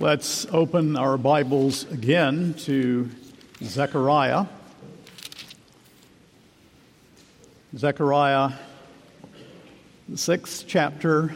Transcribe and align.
Let's 0.00 0.46
open 0.46 0.96
our 0.96 1.18
Bibles 1.18 1.84
again 1.92 2.54
to 2.60 3.10
Zechariah. 3.62 4.46
Zechariah, 7.76 8.52
the 10.08 10.16
sixth 10.16 10.64
chapter, 10.66 11.34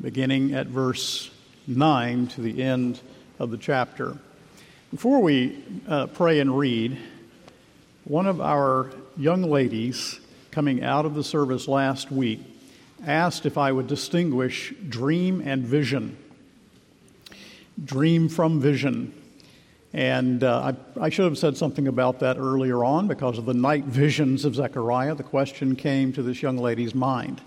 beginning 0.00 0.54
at 0.54 0.66
verse 0.66 1.30
9 1.68 2.26
to 2.26 2.40
the 2.40 2.60
end 2.60 3.00
of 3.38 3.52
the 3.52 3.58
chapter. 3.58 4.18
Before 4.90 5.22
we 5.22 5.64
uh, 5.86 6.08
pray 6.08 6.40
and 6.40 6.58
read, 6.58 6.98
one 8.02 8.26
of 8.26 8.40
our 8.40 8.90
young 9.16 9.44
ladies 9.44 10.18
coming 10.50 10.82
out 10.82 11.06
of 11.06 11.14
the 11.14 11.22
service 11.22 11.68
last 11.68 12.10
week 12.10 12.40
asked 13.06 13.46
if 13.46 13.56
I 13.56 13.70
would 13.70 13.86
distinguish 13.86 14.74
dream 14.88 15.40
and 15.46 15.64
vision 15.64 16.16
dream 17.82 18.28
from 18.28 18.60
vision. 18.60 19.14
And 19.92 20.42
uh, 20.42 20.72
I, 20.96 21.04
I, 21.04 21.08
should 21.10 21.26
have 21.26 21.36
said 21.36 21.56
something 21.56 21.86
about 21.86 22.20
that 22.20 22.38
earlier 22.38 22.82
on 22.82 23.08
because 23.08 23.36
of 23.36 23.44
the 23.44 23.52
night 23.52 23.84
visions 23.84 24.46
of 24.46 24.54
Zechariah. 24.54 25.14
The 25.14 25.22
question 25.22 25.76
came 25.76 26.14
to 26.14 26.22
this 26.22 26.40
young 26.40 26.56
lady's 26.56 26.94
mind. 26.94 27.42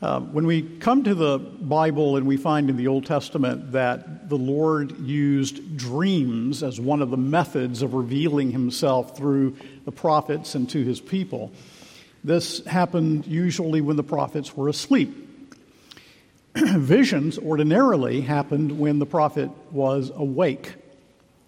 Uh, 0.00 0.20
when 0.20 0.46
we 0.46 0.62
come 0.62 1.04
to 1.04 1.14
the 1.14 1.38
Bible 1.38 2.16
and 2.16 2.26
we 2.26 2.36
find 2.36 2.68
in 2.68 2.76
the 2.76 2.88
Old 2.88 3.06
Testament 3.06 3.72
that 3.72 4.28
the 4.28 4.36
Lord 4.36 4.98
used 5.00 5.76
dreams 5.76 6.62
as 6.62 6.80
one 6.80 7.00
of 7.00 7.10
the 7.10 7.16
methods 7.16 7.80
of 7.80 7.94
revealing 7.94 8.50
himself 8.50 9.16
through 9.16 9.56
the 9.84 9.92
prophets 9.92 10.54
and 10.54 10.68
to 10.70 10.82
his 10.82 11.00
people, 11.00 11.52
this 12.22 12.64
happened 12.66 13.26
usually 13.26 13.80
when 13.80 13.96
the 13.96 14.02
prophets 14.02 14.56
were 14.56 14.68
asleep. 14.68 15.23
visions 16.78 17.36
ordinarily 17.38 18.20
happened 18.20 18.78
when 18.78 19.00
the 19.00 19.06
prophet 19.06 19.50
was 19.72 20.12
awake. 20.14 20.74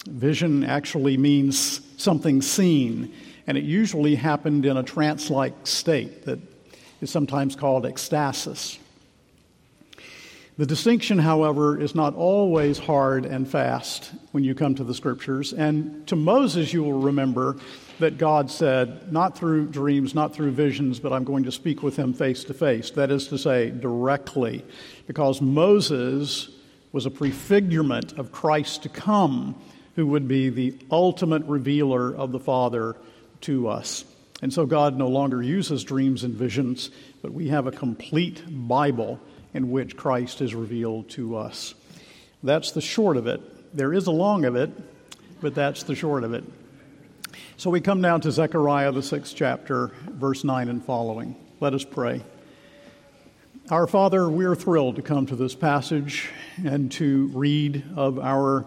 Vision 0.07 0.65
actually 0.65 1.17
means 1.17 1.81
something 1.97 2.43
seen, 2.43 3.13
and 3.47 3.57
it 3.57 3.65
usually 3.65 4.17
happened 4.17 4.67
in 4.67 4.77
a 4.77 4.83
trance 4.83 5.31
like 5.31 5.55
state 5.65 6.25
that 6.25 6.41
is 7.01 7.11
sometimes 7.11 7.55
called 7.55 7.85
ecstasis. 7.85 8.79
The 10.59 10.65
distinction, 10.65 11.19
however, 11.19 11.79
is 11.79 11.95
not 11.95 12.15
always 12.15 12.79
hard 12.79 13.27
and 13.27 13.47
fast 13.47 14.11
when 14.33 14.43
you 14.43 14.55
come 14.55 14.75
to 14.77 14.85
the 14.85 14.95
scriptures. 14.95 15.53
And 15.53 16.07
to 16.07 16.17
Moses, 16.17 16.73
you 16.73 16.83
will 16.83 17.03
remember 17.03 17.59
that 17.99 18.17
God 18.17 18.51
said, 18.51 19.13
not 19.13 19.37
through 19.37 19.67
dreams, 19.67 20.15
not 20.15 20.35
through 20.35 20.53
visions, 20.53 20.99
but 20.99 21.13
I'm 21.13 21.25
going 21.25 21.45
to 21.45 21.53
speak 21.53 21.83
with 21.83 21.97
him 21.97 22.15
face 22.15 22.45
to 22.45 22.55
face. 22.55 22.91
That 22.93 23.11
is 23.11 23.29
to 23.29 23.39
say, 23.39 23.71
directly. 23.71 24.65
Because 25.07 25.43
Moses 25.43 26.49
was 26.91 27.05
a 27.05 27.11
prefigurement 27.11 28.19
of 28.19 28.33
Christ 28.33 28.85
to 28.85 28.89
come, 28.89 29.61
who 29.95 30.07
would 30.07 30.27
be 30.27 30.49
the 30.49 30.75
ultimate 30.91 31.45
revealer 31.45 32.15
of 32.15 32.33
the 32.33 32.41
Father 32.41 32.97
to 33.43 33.69
us. 33.69 34.07
And 34.41 34.51
so 34.51 34.65
God 34.65 34.97
no 34.97 35.09
longer 35.09 35.43
uses 35.43 35.85
dreams 35.85 36.25
and 36.25 36.35
visions, 36.35 36.91
but 37.21 37.33
we 37.35 37.49
have 37.49 37.67
a 37.67 37.73
complete 37.73 38.43
Bible 38.49 39.21
in 39.57 39.71
which 39.71 39.97
Christ 39.97 40.43
is 40.43 40.55
revealed 40.55 41.09
to 41.09 41.35
us. 41.35 41.75
That's 42.43 42.73
the 42.73 42.83
short 42.83 43.17
of 43.17 43.27
it. 43.27 43.41
There 43.75 43.95
is 43.95 44.07
a 44.07 44.11
long 44.11 44.45
of 44.45 44.55
it, 44.55 44.71
but 45.41 45.55
that's 45.55 45.83
the 45.83 45.95
short 45.95 46.25
of 46.25 46.35
it. 46.35 46.45
So 47.57 47.71
we 47.71 47.81
come 47.81 48.03
now 48.03 48.19
to 48.19 48.31
Zechariah, 48.31 48.93
the 48.93 49.03
sixth 49.03 49.35
chapter, 49.35 49.93
verse 50.09 50.45
9 50.45 50.69
and 50.69 50.85
following. 50.85 51.37
Let 51.59 51.73
us 51.73 51.85
pray. 51.85 52.21
Our 53.71 53.87
Father, 53.87 54.29
we 54.29 54.45
are 54.45 54.55
thrilled 54.55 54.97
to 54.97 55.03
come 55.03 55.25
to 55.25 55.37
this 55.37 55.55
passage 55.55 56.29
and 56.63 56.93
to 56.93 57.29
read 57.29 57.83
of 57.97 58.19
our, 58.19 58.67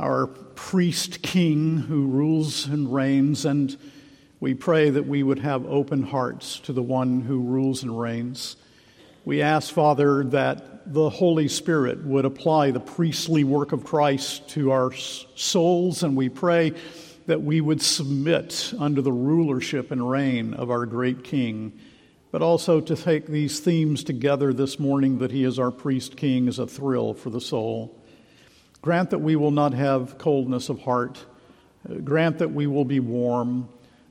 our 0.00 0.26
priest 0.26 1.22
king 1.22 1.78
who 1.78 2.08
rules 2.08 2.66
and 2.66 2.92
reigns, 2.92 3.44
and 3.44 3.76
we 4.40 4.54
pray 4.54 4.90
that 4.90 5.06
we 5.06 5.22
would 5.22 5.38
have 5.38 5.64
open 5.66 6.02
hearts 6.02 6.58
to 6.60 6.72
the 6.72 6.82
one 6.82 7.20
who 7.20 7.40
rules 7.40 7.84
and 7.84 7.98
reigns. 7.98 8.56
We 9.30 9.42
ask, 9.42 9.72
Father, 9.72 10.24
that 10.24 10.92
the 10.92 11.08
Holy 11.08 11.46
Spirit 11.46 12.04
would 12.04 12.24
apply 12.24 12.72
the 12.72 12.80
priestly 12.80 13.44
work 13.44 13.70
of 13.70 13.84
Christ 13.84 14.48
to 14.48 14.72
our 14.72 14.92
souls, 14.92 16.02
and 16.02 16.16
we 16.16 16.28
pray 16.28 16.72
that 17.26 17.40
we 17.40 17.60
would 17.60 17.80
submit 17.80 18.74
under 18.76 19.00
the 19.00 19.12
rulership 19.12 19.92
and 19.92 20.10
reign 20.10 20.52
of 20.54 20.68
our 20.68 20.84
great 20.84 21.22
King, 21.22 21.78
but 22.32 22.42
also 22.42 22.80
to 22.80 22.96
take 22.96 23.28
these 23.28 23.60
themes 23.60 24.02
together 24.02 24.52
this 24.52 24.80
morning 24.80 25.18
that 25.18 25.30
He 25.30 25.44
is 25.44 25.60
our 25.60 25.70
priest 25.70 26.16
King 26.16 26.48
is 26.48 26.58
a 26.58 26.66
thrill 26.66 27.14
for 27.14 27.30
the 27.30 27.40
soul. 27.40 28.02
Grant 28.82 29.10
that 29.10 29.20
we 29.20 29.36
will 29.36 29.52
not 29.52 29.74
have 29.74 30.18
coldness 30.18 30.68
of 30.68 30.80
heart. 30.80 31.24
Grant 32.02 32.38
that 32.38 32.50
we 32.50 32.66
will 32.66 32.84
be 32.84 32.98
warm. 32.98 33.68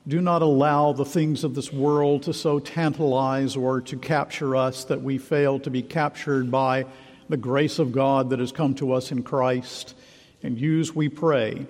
Do 0.08 0.20
not 0.20 0.40
allow 0.40 0.92
the 0.92 1.04
things 1.04 1.44
of 1.44 1.54
this 1.54 1.72
world 1.72 2.22
to 2.22 2.32
so 2.32 2.58
tantalize 2.58 3.54
or 3.54 3.82
to 3.82 3.96
capture 3.96 4.56
us 4.56 4.84
that 4.84 5.02
we 5.02 5.18
fail 5.18 5.60
to 5.60 5.70
be 5.70 5.82
captured 5.82 6.50
by 6.50 6.86
the 7.28 7.36
grace 7.36 7.78
of 7.78 7.92
God 7.92 8.30
that 8.30 8.38
has 8.38 8.50
come 8.50 8.74
to 8.76 8.92
us 8.92 9.12
in 9.12 9.22
Christ. 9.22 9.94
And 10.42 10.58
use, 10.58 10.94
we 10.94 11.08
pray, 11.08 11.66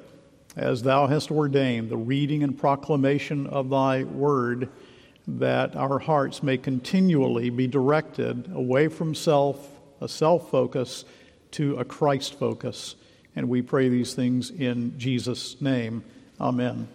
as 0.57 0.83
thou 0.83 1.09
hast 1.09 1.31
ordained, 1.31 1.91
the 1.91 1.97
reading 1.97 2.43
and 2.45 2.57
proclamation 2.57 3.49
of 3.49 3.69
thy 3.69 4.05
word, 4.05 4.69
that 5.27 5.75
our 5.75 5.99
hearts 5.99 6.43
may 6.43 6.57
continually 6.57 7.51
be 7.51 7.67
directed 7.67 8.51
away 8.55 8.89
from 8.89 9.15
self, 9.15 9.69
a 10.01 10.09
self 10.09 10.51
focus, 10.51 11.05
to 11.53 11.77
a 11.79 11.85
Christ 11.85 12.39
focus. 12.39 12.95
And 13.35 13.49
we 13.49 13.61
pray 13.61 13.89
these 13.89 14.15
things 14.15 14.51
in 14.51 14.99
Jesus' 14.99 15.61
name. 15.61 16.05
Amen. 16.41 16.89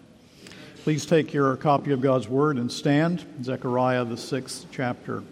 Please 0.86 1.04
take 1.04 1.34
your 1.34 1.56
copy 1.56 1.90
of 1.90 2.00
God's 2.00 2.28
word 2.28 2.58
and 2.58 2.70
stand. 2.70 3.26
Zechariah, 3.42 4.04
the 4.04 4.16
sixth 4.16 4.66
chapter. 4.70 5.24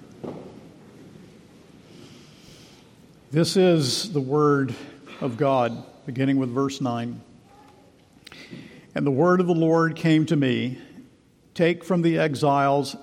This 3.31 3.57
is 3.57 4.13
the 4.13 4.21
word 4.21 4.75
of 5.21 5.37
God, 5.37 5.85
beginning 6.07 6.39
with 6.39 6.51
verse 6.51 6.81
9. 6.81 7.21
And 8.97 9.07
the 9.07 9.13
word 9.13 9.39
of 9.39 9.47
the 9.47 9.55
Lord 9.55 9.95
came 9.95 10.27
to 10.27 10.35
me 10.35 10.77
Take 11.55 11.85
from 11.85 12.03
the 12.03 12.19
exiles 12.19 12.97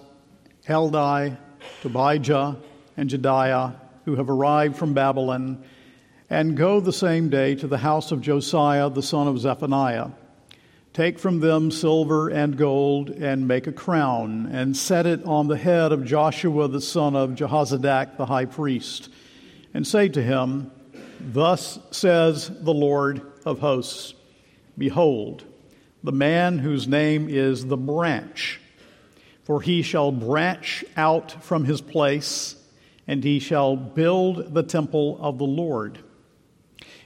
Heldai, 0.67 1.38
Tobijah, 1.81 2.57
and 2.97 3.09
Jedaiah, 3.09 3.75
who 4.03 4.17
have 4.17 4.29
arrived 4.29 4.75
from 4.75 4.94
Babylon, 4.94 5.63
and 6.29 6.57
go 6.57 6.81
the 6.81 6.91
same 6.91 7.29
day 7.29 7.56
to 7.56 7.67
the 7.67 7.78
house 7.78 8.11
of 8.11 8.19
Josiah 8.19 8.90
the 8.90 9.01
son 9.01 9.29
of 9.29 9.40
Zephaniah. 9.40 10.09
Take 10.94 11.19
from 11.19 11.40
them 11.40 11.72
silver 11.72 12.28
and 12.28 12.57
gold, 12.57 13.12
and 13.12 13.47
make 13.47 13.66
a 13.66 13.72
crown, 13.72 14.50
and 14.52 14.75
set 14.75 15.06
it 15.06 15.24
on 15.24 15.47
the 15.47 15.56
head 15.56 15.94
of 15.94 16.03
Joshua 16.03 16.68
the 16.68 16.81
son 16.81 17.16
of 17.16 17.31
Jehozadak 17.31 18.18
the 18.18 18.25
high 18.25 18.44
priest, 18.44 19.09
and 19.74 19.88
say 19.88 20.09
to 20.09 20.22
him, 20.22 20.69
Thus 21.22 21.79
says 21.91 22.50
the 22.50 22.74
Lord 22.74 23.22
of 23.46 23.59
hosts 23.59 24.16
Behold, 24.78 25.46
the 26.03 26.12
man 26.12 26.59
whose 26.59 26.90
name 26.90 27.29
is 27.29 27.68
the 27.68 27.78
branch. 27.78 28.59
For 29.44 29.62
he 29.62 29.84
shall 29.84 30.12
branch 30.12 30.84
out 30.97 31.31
from 31.44 31.63
his 31.63 31.79
place, 31.79 32.58
and 33.08 33.23
he 33.23 33.40
shall 33.40 33.78
build 33.78 34.53
the 34.53 34.63
temple 34.63 35.18
of 35.22 35.38
the 35.38 35.46
Lord. 35.46 36.00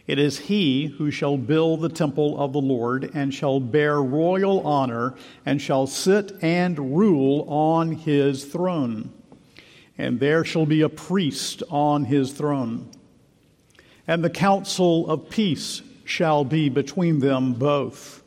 It 0.08 0.20
is 0.20 0.38
he 0.38 0.86
who 0.86 1.10
shall 1.10 1.38
build 1.38 1.82
the 1.82 1.90
temple 1.90 2.40
of 2.40 2.54
the 2.54 2.62
Lord, 2.62 3.10
and 3.14 3.34
shall 3.34 3.60
bear 3.60 4.02
royal 4.02 4.66
honor, 4.66 5.16
and 5.46 5.60
shall 5.60 5.88
sit 5.88 6.32
and 6.44 6.96
rule 6.96 7.46
on 7.50 7.92
his 7.92 8.46
throne. 8.46 9.12
And 9.98 10.20
there 10.20 10.44
shall 10.46 10.66
be 10.66 10.82
a 10.82 10.90
priest 10.90 11.64
on 11.70 12.06
his 12.06 12.34
throne. 12.34 12.90
And 14.08 14.24
the 14.24 14.30
counsel 14.30 15.10
of 15.10 15.30
peace 15.30 15.82
shall 16.04 16.46
be 16.46 16.70
between 16.70 17.20
them 17.20 17.54
both. 17.54 18.22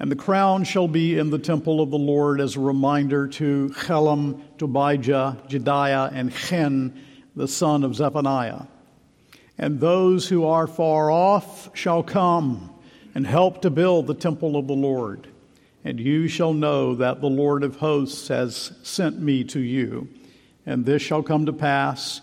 And 0.00 0.10
the 0.10 0.16
crown 0.16 0.64
shall 0.64 0.88
be 0.88 1.16
in 1.16 1.30
the 1.30 1.38
temple 1.38 1.80
of 1.80 1.90
the 1.90 1.98
Lord 1.98 2.40
as 2.40 2.56
a 2.56 2.60
reminder 2.60 3.28
to 3.28 3.72
Helem, 3.76 4.42
Tobijah, 4.58 5.38
Jedaiah, 5.48 6.10
and 6.12 6.34
Chen, 6.34 7.00
the 7.36 7.46
son 7.46 7.84
of 7.84 7.94
Zephaniah. 7.94 8.62
And 9.58 9.80
those 9.80 10.28
who 10.28 10.46
are 10.46 10.66
far 10.66 11.10
off 11.10 11.70
shall 11.76 12.02
come 12.02 12.70
and 13.14 13.26
help 13.26 13.62
to 13.62 13.70
build 13.70 14.06
the 14.06 14.14
temple 14.14 14.56
of 14.56 14.66
the 14.66 14.74
Lord. 14.74 15.28
And 15.84 16.00
you 16.00 16.28
shall 16.28 16.52
know 16.52 16.94
that 16.96 17.20
the 17.20 17.28
Lord 17.28 17.62
of 17.62 17.76
hosts 17.76 18.28
has 18.28 18.72
sent 18.82 19.20
me 19.20 19.44
to 19.44 19.60
you. 19.60 20.08
And 20.66 20.84
this 20.84 21.02
shall 21.02 21.22
come 21.22 21.46
to 21.46 21.52
pass 21.52 22.20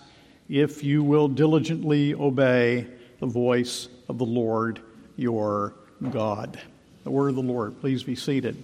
if 0.49 0.83
you 0.83 1.03
will 1.03 1.27
diligently 1.27 2.13
obey 2.13 2.87
the 3.19 3.27
voice 3.27 3.87
of 4.09 4.17
the 4.17 4.25
Lord 4.25 4.81
your 5.15 5.73
God. 6.09 6.59
The 7.03 7.11
word 7.11 7.29
of 7.29 7.35
the 7.35 7.41
Lord. 7.41 7.79
Please 7.79 8.03
be 8.03 8.15
seated. 8.15 8.61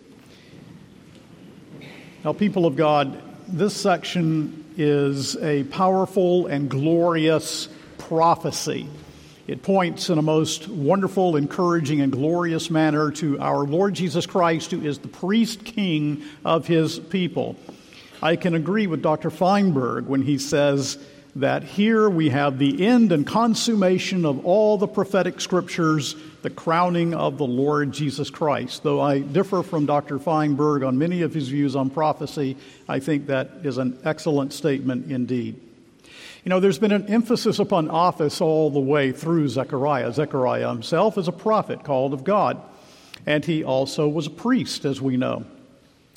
Now, 2.26 2.34
people 2.34 2.66
of 2.66 2.76
God, 2.76 3.22
this 3.48 3.76
section 3.76 4.66
is 4.76 5.38
a 5.38 5.64
powerful 5.66 6.48
and 6.48 6.70
glorious 6.70 7.70
prophecy 7.98 8.88
It 9.48 9.64
points 9.64 10.10
in 10.10 10.18
a 10.18 10.22
most 10.22 10.68
wonderful, 10.68 11.38
encouraging, 11.38 12.02
and 12.02 12.12
glorious 12.12 12.70
manner 12.70 13.12
to 13.12 13.40
our 13.40 13.60
Lord 13.60 13.94
Jesus 13.94 14.26
Christ, 14.26 14.72
who 14.72 14.82
is 14.82 15.00
the 15.00 15.08
priest 15.08 15.64
king 15.64 16.24
of 16.44 16.68
his 16.68 17.00
people. 17.00 17.56
I 18.22 18.36
can 18.36 18.56
agree 18.56 18.88
with 18.88 19.02
Dr. 19.02 19.30
Feinberg 19.30 20.08
when 20.08 20.22
he 20.22 20.38
says 20.38 20.98
that 21.38 21.64
here 21.64 22.10
we 22.10 22.28
have 22.30 22.58
the 22.58 22.86
end 22.86 23.14
and 23.14 23.26
consummation 23.26 24.26
of 24.26 24.46
all 24.46 24.78
the 24.78 24.88
prophetic 24.88 25.40
scriptures, 25.40 26.18
the 26.42 26.50
crowning 26.50 27.14
of 27.14 27.38
the 27.38 27.48
Lord 27.48 27.94
Jesus 27.94 28.30
Christ. 28.30 28.84
Though 28.84 29.00
I 29.00 29.20
differ 29.20 29.64
from 29.64 29.86
Dr. 29.86 30.20
Feinberg 30.20 30.84
on 30.84 30.98
many 30.98 31.22
of 31.22 31.34
his 31.34 31.48
views 31.48 31.74
on 31.74 31.90
prophecy, 31.90 32.58
I 32.90 33.00
think 33.00 33.28
that 33.28 33.52
is 33.64 33.78
an 33.78 33.98
excellent 34.04 34.52
statement 34.52 35.10
indeed. 35.10 35.62
You 36.48 36.50
know, 36.50 36.62
there's 36.62 36.80
been 36.80 36.94
an 36.94 37.08
emphasis 37.08 37.60
upon 37.60 37.90
office 37.90 38.40
all 38.40 38.70
the 38.70 38.80
way 38.80 39.12
through 39.12 39.50
Zechariah. 39.50 40.14
Zechariah 40.14 40.70
himself 40.70 41.18
is 41.18 41.28
a 41.28 41.34
prophet 41.34 41.84
called 41.84 42.14
of 42.14 42.24
God, 42.24 42.62
and 43.26 43.44
he 43.44 43.66
also 43.66 44.08
was 44.08 44.28
a 44.28 44.30
priest, 44.30 44.86
as 44.86 45.02
we 45.02 45.18
know. 45.18 45.44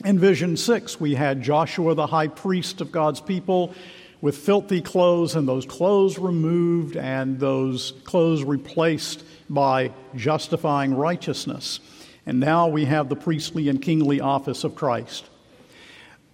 In 0.05 0.21
Vision 0.21 0.57
6, 0.57 1.01
we 1.01 1.17
had 1.17 1.43
Joshua, 1.43 1.97
the 1.97 2.07
high 2.07 2.29
priest 2.29 2.81
of 2.81 2.93
God's 2.93 3.21
people, 3.21 3.75
with 4.21 4.37
filthy 4.37 4.81
clothes, 4.81 5.35
and 5.35 5.49
those 5.49 5.67
clothes 5.67 6.17
removed 6.17 6.97
and 6.97 7.41
those 7.41 7.93
clothes 8.05 8.45
replaced 8.45 9.25
by 9.49 9.91
justifying 10.15 10.95
righteousness. 10.95 11.81
And 12.25 12.39
now 12.39 12.69
we 12.69 12.85
have 12.85 13.09
the 13.09 13.17
priestly 13.17 13.69
and 13.69 13.83
kingly 13.83 14.21
office 14.21 14.63
of 14.63 14.77
Christ. 14.77 15.29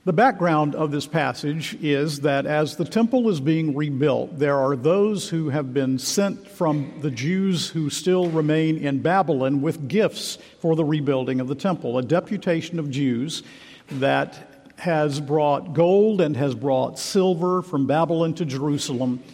The 0.06 0.12
background 0.12 0.76
of 0.76 0.92
this 0.92 1.08
passage 1.08 1.76
is 1.82 2.20
that 2.20 2.46
as 2.46 2.76
the 2.76 2.84
temple 2.84 3.28
is 3.28 3.40
being 3.40 3.74
rebuilt, 3.74 4.38
there 4.38 4.56
are 4.56 4.76
those 4.76 5.28
who 5.28 5.48
have 5.48 5.74
been 5.74 5.98
sent 5.98 6.46
from 6.46 6.92
the 7.00 7.10
Jews 7.10 7.68
who 7.68 7.90
still 7.90 8.30
remain 8.30 8.78
in 8.78 9.02
Babylon 9.02 9.62
with 9.62 9.88
gifts 9.88 10.38
for 10.60 10.76
the 10.76 10.84
rebuilding 10.84 11.40
of 11.40 11.48
the 11.48 11.56
temple, 11.56 11.98
a 11.98 12.02
deputation 12.02 12.78
of 12.78 12.88
Jews 12.88 13.42
that 13.90 14.70
has 14.76 15.20
brought 15.20 15.74
gold 15.74 16.20
and 16.20 16.36
has 16.36 16.54
brought 16.54 17.00
silver 17.00 17.60
from 17.60 17.88
Babylon 17.88 18.32
to 18.34 18.44
Jerusalem, 18.44 19.24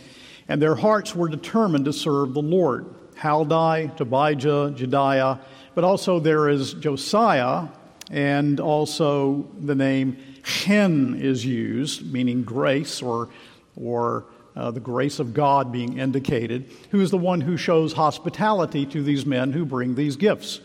and 0.49 0.63
their 0.63 0.75
hearts 0.75 1.15
were 1.15 1.29
determined 1.29 1.85
to 1.85 1.93
serve 1.93 2.33
the 2.33 2.41
Lord. 2.41 2.87
Haldai, 3.17 3.95
Tobijah, 3.99 4.75
Jedaiah, 4.75 5.39
but 5.75 5.85
also 5.85 6.19
there 6.19 6.49
is 6.49 6.73
Josiah 6.73 7.69
and 8.11 8.59
also 8.59 9.47
the 9.61 9.75
name 9.75 10.17
chen 10.43 11.15
is 11.21 11.45
used, 11.45 12.13
meaning 12.13 12.43
grace 12.43 13.03
or, 13.03 13.29
or 13.77 14.25
uh, 14.55 14.71
the 14.71 14.81
grace 14.81 15.19
of 15.19 15.35
God 15.35 15.73
being 15.73 15.99
indicated, 15.99 16.71
who 16.91 17.01
is 17.01 17.11
the 17.11 17.19
one 17.19 17.41
who 17.41 17.57
shows 17.57 17.93
hospitality 17.93 18.87
to 18.87 19.03
these 19.03 19.25
men 19.25 19.53
who 19.53 19.65
bring 19.65 19.95
these 19.95 20.17
gifts. 20.17 20.61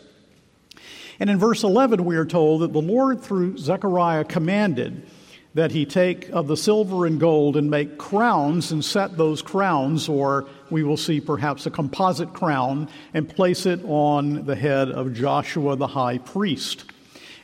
And 1.20 1.30
in 1.30 1.38
verse 1.38 1.64
11, 1.64 2.04
we 2.04 2.16
are 2.16 2.26
told 2.26 2.62
that 2.62 2.72
the 2.72 2.80
Lord, 2.80 3.22
through 3.22 3.58
Zechariah, 3.58 4.24
commanded 4.24 5.06
that 5.54 5.72
he 5.72 5.84
take 5.84 6.28
of 6.28 6.46
the 6.46 6.56
silver 6.56 7.06
and 7.06 7.18
gold 7.18 7.56
and 7.56 7.70
make 7.70 7.98
crowns 7.98 8.70
and 8.70 8.84
set 8.84 9.16
those 9.16 9.42
crowns, 9.42 10.08
or 10.08 10.46
we 10.70 10.84
will 10.84 10.96
see 10.96 11.20
perhaps 11.20 11.66
a 11.66 11.70
composite 11.70 12.32
crown, 12.32 12.88
and 13.14 13.28
place 13.28 13.66
it 13.66 13.80
on 13.84 14.44
the 14.44 14.54
head 14.54 14.90
of 14.90 15.14
Joshua 15.14 15.74
the 15.74 15.86
high 15.88 16.18
priest. 16.18 16.84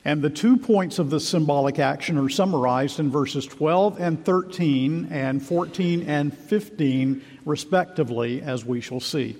And 0.04 0.20
the 0.20 0.30
two 0.30 0.58
points 0.58 0.98
of 0.98 1.08
this 1.08 1.26
symbolic 1.26 1.78
action 1.78 2.18
are 2.18 2.28
summarized 2.28 3.00
in 3.00 3.10
verses 3.10 3.46
12 3.46 3.98
and 3.98 4.22
13 4.22 5.08
and 5.10 5.42
14 5.42 6.02
and 6.02 6.36
15, 6.36 7.22
respectively, 7.46 8.42
as 8.42 8.66
we 8.66 8.82
shall 8.82 9.00
see. 9.00 9.36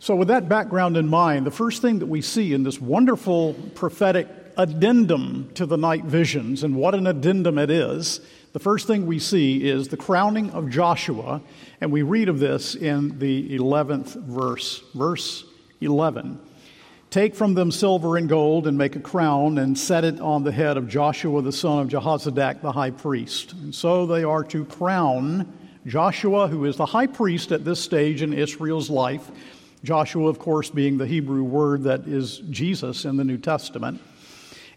So, 0.00 0.16
with 0.16 0.28
that 0.28 0.48
background 0.48 0.96
in 0.96 1.08
mind, 1.08 1.46
the 1.46 1.52
first 1.52 1.80
thing 1.80 2.00
that 2.00 2.06
we 2.06 2.22
see 2.22 2.52
in 2.52 2.64
this 2.64 2.80
wonderful 2.80 3.54
prophetic 3.74 4.28
addendum 4.56 5.50
to 5.54 5.64
the 5.64 5.76
night 5.76 6.04
visions, 6.04 6.64
and 6.64 6.74
what 6.74 6.94
an 6.94 7.06
addendum 7.06 7.56
it 7.56 7.70
is, 7.70 8.20
the 8.52 8.58
first 8.58 8.86
thing 8.86 9.06
we 9.06 9.18
see 9.18 9.68
is 9.68 9.88
the 9.88 9.96
crowning 9.96 10.50
of 10.50 10.70
Joshua, 10.70 11.40
and 11.80 11.92
we 11.92 12.02
read 12.02 12.28
of 12.28 12.40
this 12.40 12.74
in 12.74 13.18
the 13.18 13.56
11th 13.58 14.14
verse, 14.14 14.82
verse 14.94 15.44
11. 15.80 16.40
Take 17.10 17.34
from 17.34 17.54
them 17.54 17.70
silver 17.70 18.16
and 18.16 18.28
gold 18.28 18.66
and 18.66 18.76
make 18.76 18.96
a 18.96 19.00
crown 19.00 19.58
and 19.58 19.78
set 19.78 20.04
it 20.04 20.20
on 20.20 20.42
the 20.42 20.52
head 20.52 20.76
of 20.76 20.88
Joshua 20.88 21.40
the 21.40 21.52
son 21.52 21.78
of 21.78 21.88
Jehozadak 21.88 22.60
the 22.60 22.72
high 22.72 22.90
priest. 22.90 23.52
And 23.52 23.74
so 23.74 24.06
they 24.06 24.24
are 24.24 24.44
to 24.44 24.64
crown 24.64 25.52
Joshua, 25.86 26.48
who 26.48 26.64
is 26.64 26.76
the 26.76 26.86
high 26.86 27.06
priest 27.06 27.52
at 27.52 27.64
this 27.64 27.80
stage 27.80 28.22
in 28.22 28.32
Israel's 28.32 28.90
life. 28.90 29.30
Joshua, 29.84 30.28
of 30.28 30.40
course, 30.40 30.68
being 30.68 30.98
the 30.98 31.06
Hebrew 31.06 31.44
word 31.44 31.84
that 31.84 32.08
is 32.08 32.38
Jesus 32.50 33.04
in 33.04 33.16
the 33.16 33.24
New 33.24 33.38
Testament. 33.38 34.00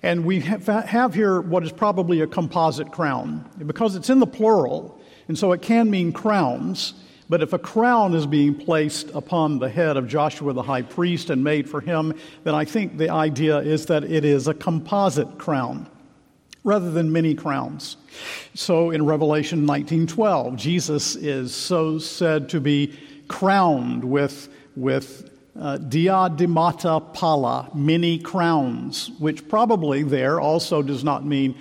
And 0.03 0.23
we 0.23 0.39
have 0.41 1.13
here 1.13 1.41
what 1.41 1.63
is 1.63 1.71
probably 1.71 2.21
a 2.21 2.27
composite 2.27 2.91
crown 2.91 3.49
because 3.65 3.95
it's 3.95 4.09
in 4.09 4.19
the 4.19 4.27
plural, 4.27 5.01
and 5.27 5.37
so 5.37 5.51
it 5.51 5.61
can 5.61 5.89
mean 5.89 6.13
crowns. 6.13 6.93
But 7.29 7.43
if 7.43 7.53
a 7.53 7.59
crown 7.59 8.15
is 8.15 8.25
being 8.25 8.55
placed 8.55 9.11
upon 9.11 9.59
the 9.59 9.69
head 9.69 9.97
of 9.97 10.07
Joshua 10.07 10.51
the 10.51 10.63
high 10.63 10.81
priest 10.81 11.29
and 11.29 11.43
made 11.43 11.69
for 11.69 11.79
him, 11.79 12.15
then 12.43 12.55
I 12.55 12.65
think 12.65 12.97
the 12.97 13.09
idea 13.09 13.59
is 13.59 13.85
that 13.85 14.03
it 14.03 14.25
is 14.25 14.47
a 14.47 14.53
composite 14.53 15.37
crown 15.37 15.87
rather 16.63 16.89
than 16.91 17.11
many 17.11 17.35
crowns. 17.35 17.97
So 18.55 18.89
in 18.89 19.05
Revelation 19.05 19.65
19:12, 19.65 20.55
Jesus 20.55 21.15
is 21.15 21.53
so 21.53 21.99
said 21.99 22.49
to 22.49 22.59
be 22.59 22.93
crowned 23.27 24.03
with 24.03 24.49
with 24.75 25.29
uh, 25.59 25.77
diademata 25.77 27.01
polla, 27.13 27.69
many 27.73 28.17
crowns, 28.17 29.11
which 29.19 29.47
probably 29.47 30.03
there 30.03 30.39
also 30.39 30.81
does 30.81 31.03
not 31.03 31.25
mean 31.25 31.53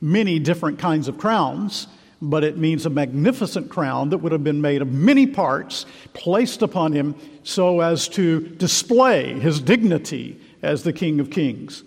many 0.00 0.38
different 0.38 0.78
kinds 0.78 1.08
of 1.08 1.18
crowns, 1.18 1.86
but 2.30 2.44
it 2.44 2.56
means 2.56 2.86
a 2.86 2.90
magnificent 2.90 3.68
crown 3.68 4.10
that 4.10 4.18
would 4.18 4.32
have 4.32 4.44
been 4.44 4.60
made 4.60 4.82
of 4.82 4.92
many 4.92 5.26
parts 5.26 5.86
placed 6.12 6.62
upon 6.62 6.92
him 6.92 7.14
so 7.42 7.80
as 7.80 8.08
to 8.08 8.40
display 8.40 9.38
his 9.38 9.60
dignity 9.60 10.40
as 10.62 10.82
the 10.82 10.92
King 10.92 11.20
of 11.20 11.30
Kings. 11.30 11.84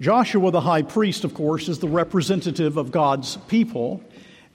Joshua, 0.00 0.50
the 0.50 0.60
high 0.60 0.82
priest, 0.82 1.24
of 1.24 1.34
course, 1.34 1.68
is 1.68 1.78
the 1.78 1.88
representative 1.88 2.76
of 2.76 2.90
God's 2.90 3.36
people 3.48 4.02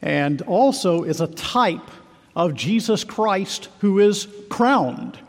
and 0.01 0.41
also 0.43 1.03
is 1.03 1.21
a 1.21 1.27
type 1.27 1.89
of 2.35 2.53
Jesus 2.55 3.03
Christ 3.03 3.69
who 3.79 3.99
is 3.99 4.27
crowned. 4.49 5.19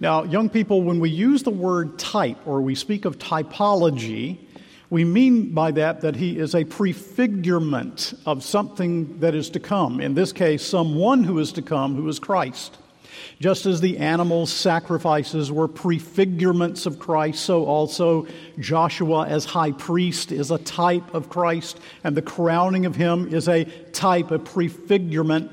Now, 0.00 0.22
young 0.22 0.48
people, 0.48 0.82
when 0.82 1.00
we 1.00 1.10
use 1.10 1.42
the 1.42 1.50
word 1.50 1.98
type 1.98 2.38
or 2.46 2.60
we 2.60 2.74
speak 2.74 3.04
of 3.04 3.18
typology, 3.18 4.38
we 4.90 5.04
mean 5.04 5.52
by 5.52 5.70
that 5.72 6.00
that 6.00 6.16
he 6.16 6.38
is 6.38 6.54
a 6.54 6.64
prefigurement 6.64 8.14
of 8.24 8.42
something 8.42 9.20
that 9.20 9.34
is 9.34 9.50
to 9.50 9.60
come. 9.60 10.00
In 10.00 10.14
this 10.14 10.32
case, 10.32 10.64
someone 10.64 11.24
who 11.24 11.38
is 11.38 11.52
to 11.52 11.62
come, 11.62 11.94
who 11.94 12.08
is 12.08 12.18
Christ. 12.18 12.78
Just 13.40 13.66
as 13.66 13.80
the 13.80 13.98
animal 13.98 14.46
sacrifices 14.46 15.52
were 15.52 15.68
prefigurements 15.68 16.86
of 16.86 16.98
Christ, 16.98 17.44
so 17.44 17.66
also 17.66 18.26
Joshua, 18.58 19.26
as 19.26 19.44
high 19.44 19.72
priest, 19.72 20.32
is 20.32 20.50
a 20.50 20.58
type 20.58 21.14
of 21.14 21.28
Christ, 21.28 21.78
and 22.02 22.16
the 22.16 22.22
crowning 22.22 22.86
of 22.86 22.96
him 22.96 23.32
is 23.32 23.48
a 23.48 23.64
type, 23.92 24.30
a 24.30 24.38
prefigurement. 24.38 25.52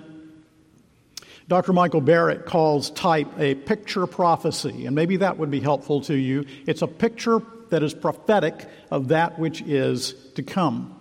Dr. 1.48 1.74
Michael 1.74 2.02
Barrett 2.02 2.48
calls 2.48 2.90
type 2.92 3.28
a 3.38 3.54
picture 3.54 4.08
prophecy, 4.08 4.88
and 4.88 4.96
maybe 4.96 5.18
that 5.18 5.38
would 5.38 5.52
be 5.52 5.60
helpful 5.60 6.02
to 6.02 6.16
you. 6.16 6.46
It's 6.66 6.82
a 6.82 6.88
picture 6.88 7.40
that 7.70 7.84
is 7.84 7.94
prophetic 7.94 8.68
of 8.92 9.10
that 9.10 9.38
which 9.40 9.62
is 9.62 10.14
to 10.36 10.44
come. 10.44 11.00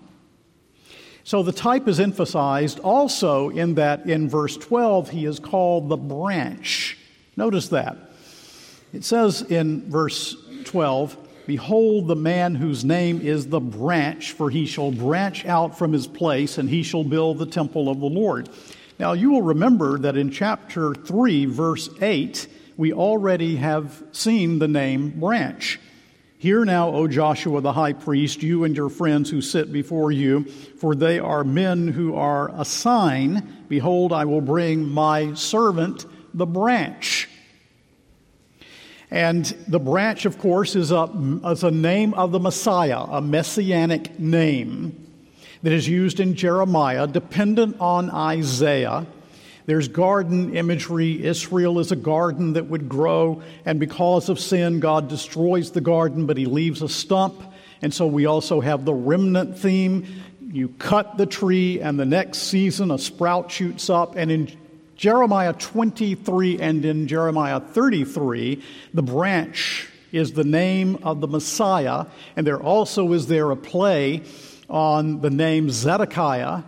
So 1.24 1.42
the 1.42 1.52
type 1.52 1.88
is 1.88 2.00
emphasized 2.00 2.80
also 2.80 3.48
in 3.48 3.74
that 3.76 4.06
in 4.06 4.28
verse 4.28 4.56
12 4.56 5.10
he 5.10 5.24
is 5.24 5.38
called 5.38 5.88
the 5.88 5.96
branch. 5.96 6.98
Notice 7.36 7.68
that. 7.68 7.96
It 8.92 9.04
says 9.04 9.42
in 9.42 9.90
verse 9.90 10.36
12, 10.64 11.16
Behold, 11.46 12.08
the 12.08 12.16
man 12.16 12.54
whose 12.54 12.84
name 12.84 13.20
is 13.20 13.48
the 13.48 13.60
branch, 13.60 14.32
for 14.32 14.48
he 14.48 14.66
shall 14.66 14.90
branch 14.90 15.44
out 15.44 15.76
from 15.76 15.92
his 15.92 16.06
place, 16.06 16.56
and 16.56 16.70
he 16.70 16.82
shall 16.82 17.04
build 17.04 17.38
the 17.38 17.46
temple 17.46 17.90
of 17.90 18.00
the 18.00 18.06
Lord. 18.06 18.48
Now, 18.98 19.12
you 19.12 19.30
will 19.30 19.42
remember 19.42 19.98
that 19.98 20.16
in 20.16 20.30
chapter 20.30 20.94
3, 20.94 21.46
verse 21.46 21.90
8, 22.00 22.46
we 22.76 22.92
already 22.92 23.56
have 23.56 24.02
seen 24.12 24.58
the 24.58 24.68
name 24.68 25.20
branch. 25.20 25.80
Hear 26.44 26.66
now, 26.66 26.90
O 26.90 27.08
Joshua 27.08 27.62
the 27.62 27.72
high 27.72 27.94
priest, 27.94 28.42
you 28.42 28.64
and 28.64 28.76
your 28.76 28.90
friends 28.90 29.30
who 29.30 29.40
sit 29.40 29.72
before 29.72 30.12
you, 30.12 30.44
for 30.44 30.94
they 30.94 31.18
are 31.18 31.42
men 31.42 31.88
who 31.88 32.16
are 32.16 32.50
a 32.54 32.66
sign. 32.66 33.64
Behold, 33.66 34.12
I 34.12 34.26
will 34.26 34.42
bring 34.42 34.86
my 34.86 35.32
servant, 35.32 36.04
the 36.34 36.44
branch. 36.44 37.30
And 39.10 39.46
the 39.68 39.80
branch, 39.80 40.26
of 40.26 40.36
course, 40.36 40.76
is 40.76 40.90
a, 40.90 41.08
is 41.46 41.64
a 41.64 41.70
name 41.70 42.12
of 42.12 42.30
the 42.30 42.40
Messiah, 42.40 43.04
a 43.04 43.22
messianic 43.22 44.20
name 44.20 45.14
that 45.62 45.72
is 45.72 45.88
used 45.88 46.20
in 46.20 46.34
Jeremiah, 46.34 47.06
dependent 47.06 47.80
on 47.80 48.10
Isaiah. 48.10 49.06
There's 49.66 49.88
garden 49.88 50.54
imagery. 50.54 51.24
Israel 51.24 51.78
is 51.78 51.90
a 51.90 51.96
garden 51.96 52.52
that 52.54 52.66
would 52.66 52.88
grow, 52.88 53.42
and 53.64 53.80
because 53.80 54.28
of 54.28 54.38
sin, 54.38 54.80
God 54.80 55.08
destroys 55.08 55.70
the 55.70 55.80
garden, 55.80 56.26
but 56.26 56.36
He 56.36 56.46
leaves 56.46 56.82
a 56.82 56.88
stump. 56.88 57.42
And 57.80 57.92
so 57.92 58.06
we 58.06 58.26
also 58.26 58.60
have 58.60 58.84
the 58.84 58.94
remnant 58.94 59.58
theme. 59.58 60.06
You 60.40 60.68
cut 60.68 61.16
the 61.16 61.26
tree, 61.26 61.80
and 61.80 61.98
the 61.98 62.04
next 62.04 62.38
season 62.38 62.90
a 62.90 62.98
sprout 62.98 63.50
shoots 63.50 63.88
up. 63.88 64.16
And 64.16 64.30
in 64.30 64.52
Jeremiah 64.96 65.54
23 65.54 66.60
and 66.60 66.84
in 66.84 67.08
Jeremiah 67.08 67.60
33, 67.60 68.62
the 68.92 69.02
branch 69.02 69.88
is 70.12 70.32
the 70.32 70.44
name 70.44 70.98
of 71.02 71.20
the 71.20 71.26
Messiah. 71.26 72.06
And 72.36 72.46
there 72.46 72.62
also 72.62 73.12
is 73.14 73.26
there 73.26 73.50
a 73.50 73.56
play 73.56 74.22
on 74.68 75.20
the 75.20 75.30
name 75.30 75.70
Zedekiah 75.70 76.62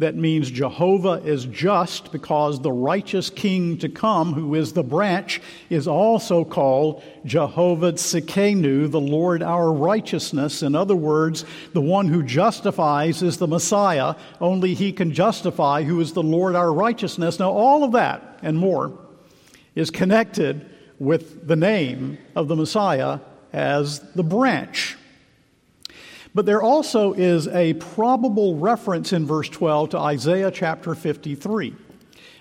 that 0.00 0.16
means 0.16 0.50
Jehovah 0.50 1.22
is 1.24 1.44
just 1.44 2.10
because 2.10 2.60
the 2.60 2.72
righteous 2.72 3.28
king 3.28 3.76
to 3.78 3.88
come, 3.90 4.32
who 4.32 4.54
is 4.54 4.72
the 4.72 4.82
branch, 4.82 5.42
is 5.68 5.86
also 5.86 6.42
called 6.42 7.02
Jehovah 7.26 7.92
Tsidkenu, 7.92 8.90
the 8.90 9.00
Lord 9.00 9.42
our 9.42 9.70
righteousness. 9.70 10.62
In 10.62 10.74
other 10.74 10.96
words, 10.96 11.44
the 11.74 11.82
one 11.82 12.08
who 12.08 12.22
justifies 12.22 13.22
is 13.22 13.36
the 13.36 13.46
Messiah. 13.46 14.14
Only 14.40 14.72
he 14.72 14.90
can 14.90 15.12
justify 15.12 15.82
who 15.82 16.00
is 16.00 16.14
the 16.14 16.22
Lord 16.22 16.56
our 16.56 16.72
righteousness. 16.72 17.38
Now, 17.38 17.50
all 17.50 17.84
of 17.84 17.92
that 17.92 18.38
and 18.42 18.56
more 18.56 18.98
is 19.74 19.90
connected 19.90 20.64
with 20.98 21.46
the 21.46 21.56
name 21.56 22.16
of 22.34 22.48
the 22.48 22.56
Messiah 22.56 23.20
as 23.52 24.00
the 24.14 24.24
branch. 24.24 24.96
But 26.34 26.46
there 26.46 26.62
also 26.62 27.12
is 27.12 27.48
a 27.48 27.74
probable 27.74 28.56
reference 28.56 29.12
in 29.12 29.26
verse 29.26 29.48
12 29.48 29.90
to 29.90 29.98
Isaiah 29.98 30.50
chapter 30.50 30.94
53, 30.94 31.74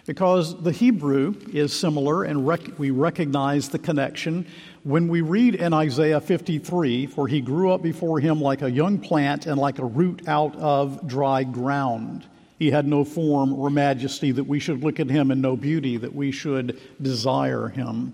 because 0.06 0.62
the 0.62 0.72
Hebrew 0.72 1.34
is 1.52 1.74
similar 1.74 2.24
and 2.24 2.46
rec- 2.46 2.78
we 2.78 2.92
recognize 2.92 3.70
the 3.70 3.80
connection 3.80 4.46
when 4.84 5.08
we 5.08 5.22
read 5.22 5.56
in 5.56 5.74
Isaiah 5.74 6.22
53 6.22 7.08
For 7.08 7.28
he 7.28 7.42
grew 7.42 7.72
up 7.72 7.82
before 7.82 8.20
him 8.20 8.40
like 8.40 8.62
a 8.62 8.72
young 8.72 8.98
plant 8.98 9.46
and 9.46 9.60
like 9.60 9.80
a 9.80 9.86
root 9.86 10.28
out 10.28 10.56
of 10.56 11.08
dry 11.08 11.44
ground. 11.44 12.26
He 12.60 12.72
had 12.72 12.88
no 12.88 13.04
form 13.04 13.54
or 13.54 13.70
majesty 13.70 14.32
that 14.34 14.44
we 14.44 14.60
should 14.60 14.84
look 14.84 15.00
at 15.00 15.10
him, 15.10 15.32
and 15.32 15.42
no 15.42 15.56
beauty 15.56 15.98
that 15.98 16.14
we 16.14 16.32
should 16.32 16.80
desire 17.02 17.70
him. 17.70 18.14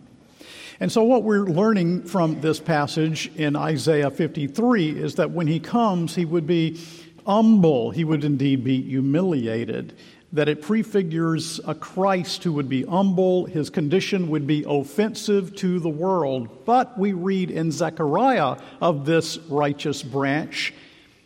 And 0.79 0.91
so, 0.91 1.03
what 1.03 1.23
we're 1.23 1.45
learning 1.45 2.03
from 2.03 2.41
this 2.41 2.59
passage 2.59 3.31
in 3.35 3.55
Isaiah 3.55 4.11
53 4.11 4.89
is 4.89 5.15
that 5.15 5.31
when 5.31 5.47
he 5.47 5.59
comes, 5.59 6.15
he 6.15 6.25
would 6.25 6.45
be 6.45 6.79
humble, 7.25 7.91
he 7.91 8.03
would 8.03 8.25
indeed 8.25 8.63
be 8.63 8.81
humiliated. 8.81 9.93
That 10.33 10.49
it 10.49 10.61
prefigures 10.61 11.61
a 11.65 11.73
Christ 11.73 12.43
who 12.43 12.51
would 12.53 12.67
be 12.67 12.83
humble, 12.83 13.45
his 13.45 13.69
condition 13.69 14.27
would 14.29 14.45
be 14.45 14.65
offensive 14.67 15.55
to 15.57 15.79
the 15.79 15.89
world. 15.89 16.65
But 16.65 16.99
we 16.99 17.13
read 17.13 17.51
in 17.51 17.71
Zechariah 17.71 18.57
of 18.81 19.05
this 19.05 19.37
righteous 19.47 20.03
branch, 20.03 20.73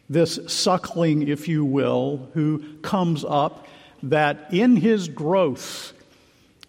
this 0.07 0.39
suckling, 0.45 1.27
if 1.27 1.47
you 1.47 1.65
will, 1.65 2.29
who 2.35 2.77
comes 2.83 3.25
up, 3.25 3.65
that 4.03 4.53
in 4.53 4.75
his 4.75 5.07
growth 5.07 5.93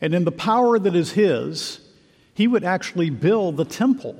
and 0.00 0.14
in 0.14 0.24
the 0.24 0.32
power 0.32 0.78
that 0.78 0.96
is 0.96 1.12
his, 1.12 1.80
he 2.40 2.48
would 2.48 2.64
actually 2.64 3.10
build 3.10 3.58
the 3.58 3.66
temple. 3.66 4.16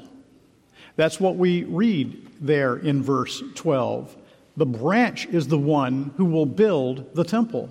That's 0.97 1.19
what 1.19 1.37
we 1.37 1.65
read 1.65 2.29
there 2.39 2.77
in 2.77 3.03
verse 3.03 3.43
12. 3.55 4.15
The 4.59 4.67
branch 4.67 5.25
is 5.29 5.49
the 5.49 5.57
one 5.57 6.13
who 6.19 6.27
will 6.27 6.45
build 6.45 7.15
the 7.15 7.25
temple. 7.25 7.71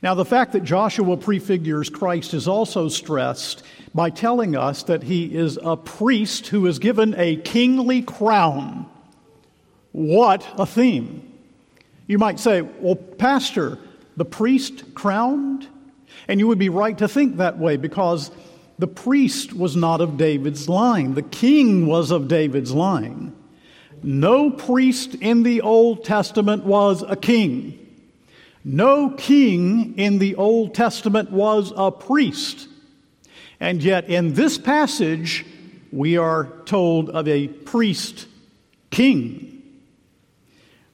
Now, 0.00 0.14
the 0.14 0.24
fact 0.24 0.52
that 0.52 0.64
Joshua 0.64 1.18
prefigures 1.18 1.90
Christ 1.90 2.32
is 2.32 2.48
also 2.48 2.88
stressed 2.88 3.62
by 3.94 4.08
telling 4.08 4.56
us 4.56 4.84
that 4.84 5.02
he 5.02 5.26
is 5.36 5.58
a 5.62 5.76
priest 5.76 6.46
who 6.46 6.66
is 6.66 6.78
given 6.78 7.14
a 7.18 7.36
kingly 7.36 8.00
crown. 8.00 8.86
What 9.90 10.48
a 10.56 10.64
theme! 10.64 11.30
You 12.06 12.16
might 12.16 12.40
say, 12.40 12.62
well, 12.62 12.96
Pastor, 12.96 13.78
the 14.16 14.24
priest 14.24 14.94
crowned? 14.94 15.68
And 16.26 16.40
you 16.40 16.48
would 16.48 16.58
be 16.58 16.70
right 16.70 16.96
to 16.96 17.06
think 17.06 17.36
that 17.36 17.58
way 17.58 17.76
because 17.76 18.30
the 18.82 18.88
priest 18.88 19.52
was 19.52 19.76
not 19.76 20.00
of 20.00 20.16
David's 20.16 20.68
line, 20.68 21.14
the 21.14 21.22
king 21.22 21.86
was 21.86 22.10
of 22.10 22.26
David's 22.26 22.72
line. 22.72 23.32
No 24.02 24.50
priest 24.50 25.14
in 25.14 25.44
the 25.44 25.60
Old 25.60 26.04
Testament 26.04 26.64
was 26.64 27.04
a 27.06 27.14
king. 27.14 27.78
No 28.64 29.10
king 29.10 29.96
in 29.96 30.18
the 30.18 30.34
Old 30.34 30.74
Testament 30.74 31.30
was 31.30 31.72
a 31.76 31.92
priest. 31.92 32.66
And 33.60 33.80
yet, 33.84 34.08
in 34.08 34.34
this 34.34 34.58
passage, 34.58 35.46
we 35.92 36.16
are 36.16 36.48
told 36.64 37.08
of 37.08 37.28
a 37.28 37.46
priest 37.46 38.26
king. 38.90 39.51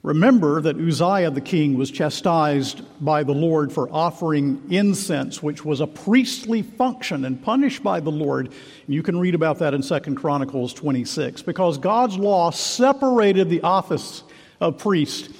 Remember 0.05 0.61
that 0.61 0.77
Uzziah 0.77 1.31
the 1.31 1.41
king 1.41 1.77
was 1.77 1.91
chastised 1.91 2.83
by 3.05 3.25
the 3.25 3.33
Lord 3.33 3.73
for 3.73 3.93
offering 3.93 4.63
incense, 4.71 5.43
which 5.43 5.65
was 5.65 5.81
a 5.81 5.89
priestly 5.89 6.63
function, 6.63 7.25
and 7.25 7.43
punished 7.43 7.83
by 7.83 7.99
the 7.99 8.11
Lord. 8.11 8.53
You 8.87 9.03
can 9.03 9.19
read 9.19 9.35
about 9.35 9.59
that 9.59 9.75
in 9.75 9.83
2 9.83 10.15
Chronicles 10.15 10.73
26, 10.73 11.43
because 11.43 11.79
God's 11.79 12.17
law 12.17 12.51
separated 12.51 13.51
the 13.51 13.63
office 13.63 14.23
of 14.61 14.79
priest 14.79 15.31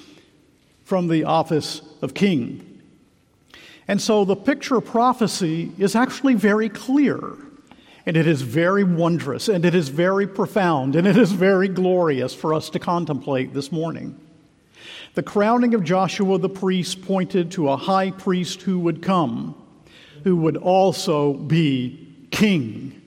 from 0.83 1.07
the 1.07 1.25
office 1.25 1.81
of 2.03 2.15
king. 2.15 2.83
And 3.87 4.03
so 4.03 4.25
the 4.25 4.37
picture 4.37 4.77
of 4.79 4.85
prophecy 4.85 5.71
is 5.79 5.95
actually 5.95 6.35
very 6.35 6.69
clear. 6.69 7.21
And 8.07 8.17
it 8.17 8.27
is 8.27 8.43
very 8.43 8.85
wondrous, 8.85 9.49
and 9.49 9.65
it 9.65 9.75
is 9.75 9.91
very 9.91 10.27
profound, 10.27 10.97
and 10.97 11.07
it 11.07 11.17
is 11.17 11.31
very 11.31 11.69
glorious 11.69 12.35
for 12.35 12.55
us 12.55 12.71
to 12.71 12.79
contemplate 12.79 13.53
this 13.53 13.71
morning. 13.71 14.19
The 15.19 15.25
crowning 15.25 15.75
of 15.75 15.83
Joshua 15.83 16.39
the 16.39 16.49
priest 16.49 17.03
pointed 17.03 17.51
to 17.51 17.71
a 17.71 17.77
high 17.77 18.13
priest 18.13 18.63
who 18.63 18.79
would 18.79 19.03
come, 19.03 19.61
who 20.23 20.37
would 20.37 20.57
also 20.57 21.33
be 21.33 22.15
king. 22.31 23.03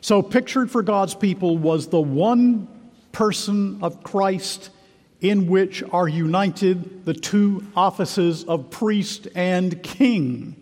So, 0.00 0.20
pictured 0.20 0.68
for 0.68 0.82
God's 0.82 1.14
people 1.14 1.58
was 1.58 1.86
the 1.86 2.00
one 2.00 2.66
person 3.12 3.78
of 3.84 4.02
Christ 4.02 4.70
in 5.20 5.46
which 5.46 5.84
are 5.92 6.08
united 6.08 7.04
the 7.04 7.14
two 7.14 7.64
offices 7.76 8.42
of 8.42 8.70
priest 8.70 9.28
and 9.36 9.80
king. 9.84 10.56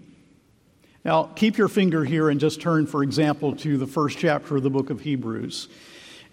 Now, 1.07 1.23
keep 1.25 1.57
your 1.57 1.69
finger 1.69 2.05
here 2.05 2.29
and 2.29 2.39
just 2.39 2.61
turn, 2.61 2.87
for 2.87 3.03
example, 3.03 3.57
to 3.57 3.79
the 3.79 3.87
first 3.87 4.19
chapter 4.19 4.59
of 4.59 4.63
the 4.63 4.69
book 4.69 4.91
of 4.91 5.01
Hebrews. 5.01 5.69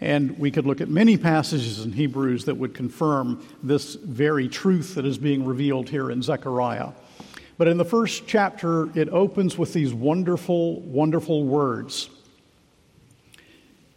And 0.02 0.38
we 0.40 0.50
could 0.50 0.66
look 0.66 0.82
at 0.82 0.90
many 0.90 1.16
passages 1.16 1.86
in 1.86 1.92
Hebrews 1.92 2.46
that 2.46 2.56
would 2.56 2.74
confirm 2.74 3.46
this 3.62 3.94
very 3.94 4.48
truth 4.48 4.96
that 4.96 5.06
is 5.06 5.20
being 5.20 5.46
revealed 5.46 5.90
here 5.90 6.10
in 6.10 6.24
Zechariah. 6.24 6.90
But 7.60 7.68
in 7.68 7.78
the 7.78 7.86
first 7.86 8.26
chapter, 8.26 8.90
it 8.98 9.10
opens 9.10 9.60
with 9.60 9.74
these 9.74 9.94
wonderful, 9.94 10.82
wonderful 10.82 11.44
words. 11.44 12.10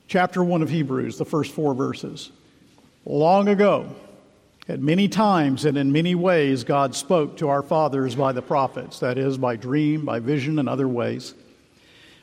Chapter 0.07 0.45
1 0.45 0.61
of 0.61 0.69
Hebrews, 0.69 1.17
the 1.17 1.25
first 1.25 1.53
four 1.53 1.75
verses. 1.75 2.31
Long 3.07 3.49
ago, 3.49 3.89
at 4.69 4.81
many 4.81 5.09
times 5.09 5.65
and 5.65 5.79
in 5.79 5.91
many 5.93 6.15
ways, 6.15 6.65
God 6.65 6.95
spoke 6.95 7.39
to 7.39 7.49
our 7.49 7.63
fathers 7.63 8.15
by 8.15 8.33
the 8.33 8.43
prophets, 8.43 8.99
that 8.99 9.17
is, 9.17 9.39
by 9.39 9.57
dream, 9.57 10.05
by 10.05 10.19
vision, 10.19 10.59
and 10.59 10.69
other 10.69 10.89
ways. 10.89 11.33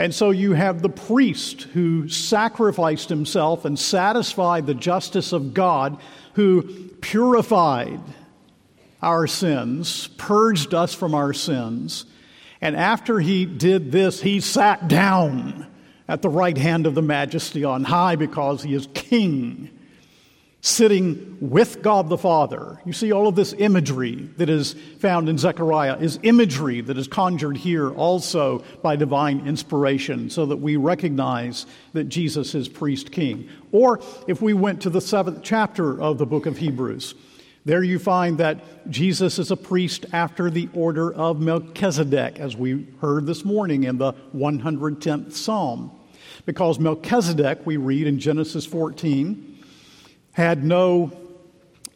And 0.00 0.14
so 0.14 0.30
you 0.30 0.54
have 0.54 0.80
the 0.80 0.88
priest 0.88 1.60
who 1.60 2.08
sacrificed 2.08 3.10
himself 3.10 3.66
and 3.66 3.78
satisfied 3.78 4.66
the 4.66 4.72
justice 4.72 5.34
of 5.34 5.52
God, 5.52 6.00
who 6.32 6.62
purified 7.02 8.00
our 9.02 9.26
sins, 9.26 10.06
purged 10.16 10.72
us 10.72 10.94
from 10.94 11.14
our 11.14 11.34
sins. 11.34 12.06
And 12.62 12.76
after 12.76 13.20
he 13.20 13.44
did 13.44 13.92
this, 13.92 14.22
he 14.22 14.40
sat 14.40 14.88
down 14.88 15.66
at 16.08 16.22
the 16.22 16.30
right 16.30 16.56
hand 16.56 16.86
of 16.86 16.94
the 16.94 17.02
majesty 17.02 17.62
on 17.62 17.84
high 17.84 18.16
because 18.16 18.62
he 18.62 18.72
is 18.72 18.88
king. 18.94 19.68
Sitting 20.62 21.38
with 21.40 21.80
God 21.80 22.08
the 22.08 22.18
Father. 22.18 22.78
You 22.84 22.92
see, 22.92 23.12
all 23.12 23.26
of 23.26 23.34
this 23.34 23.54
imagery 23.54 24.28
that 24.36 24.50
is 24.50 24.74
found 24.98 25.28
in 25.28 25.38
Zechariah 25.38 25.96
is 25.98 26.18
imagery 26.22 26.82
that 26.82 26.98
is 26.98 27.08
conjured 27.08 27.56
here 27.56 27.90
also 27.90 28.62
by 28.82 28.96
divine 28.96 29.46
inspiration 29.46 30.28
so 30.28 30.44
that 30.46 30.58
we 30.58 30.76
recognize 30.76 31.64
that 31.94 32.04
Jesus 32.04 32.54
is 32.54 32.68
priest 32.68 33.10
king. 33.10 33.48
Or 33.72 34.00
if 34.26 34.42
we 34.42 34.52
went 34.52 34.82
to 34.82 34.90
the 34.90 35.00
seventh 35.00 35.42
chapter 35.42 36.00
of 36.00 36.18
the 36.18 36.26
book 36.26 36.44
of 36.44 36.58
Hebrews, 36.58 37.14
there 37.64 37.82
you 37.82 37.98
find 37.98 38.38
that 38.38 38.90
Jesus 38.90 39.38
is 39.38 39.50
a 39.50 39.56
priest 39.56 40.06
after 40.12 40.50
the 40.50 40.68
order 40.74 41.12
of 41.12 41.40
Melchizedek, 41.40 42.38
as 42.38 42.56
we 42.56 42.86
heard 43.00 43.26
this 43.26 43.44
morning 43.44 43.84
in 43.84 43.98
the 43.98 44.12
110th 44.34 45.32
Psalm. 45.32 45.90
Because 46.46 46.78
Melchizedek, 46.78 47.66
we 47.66 47.76
read 47.76 48.06
in 48.06 48.18
Genesis 48.18 48.64
14, 48.64 49.49
had 50.32 50.64
no 50.64 51.12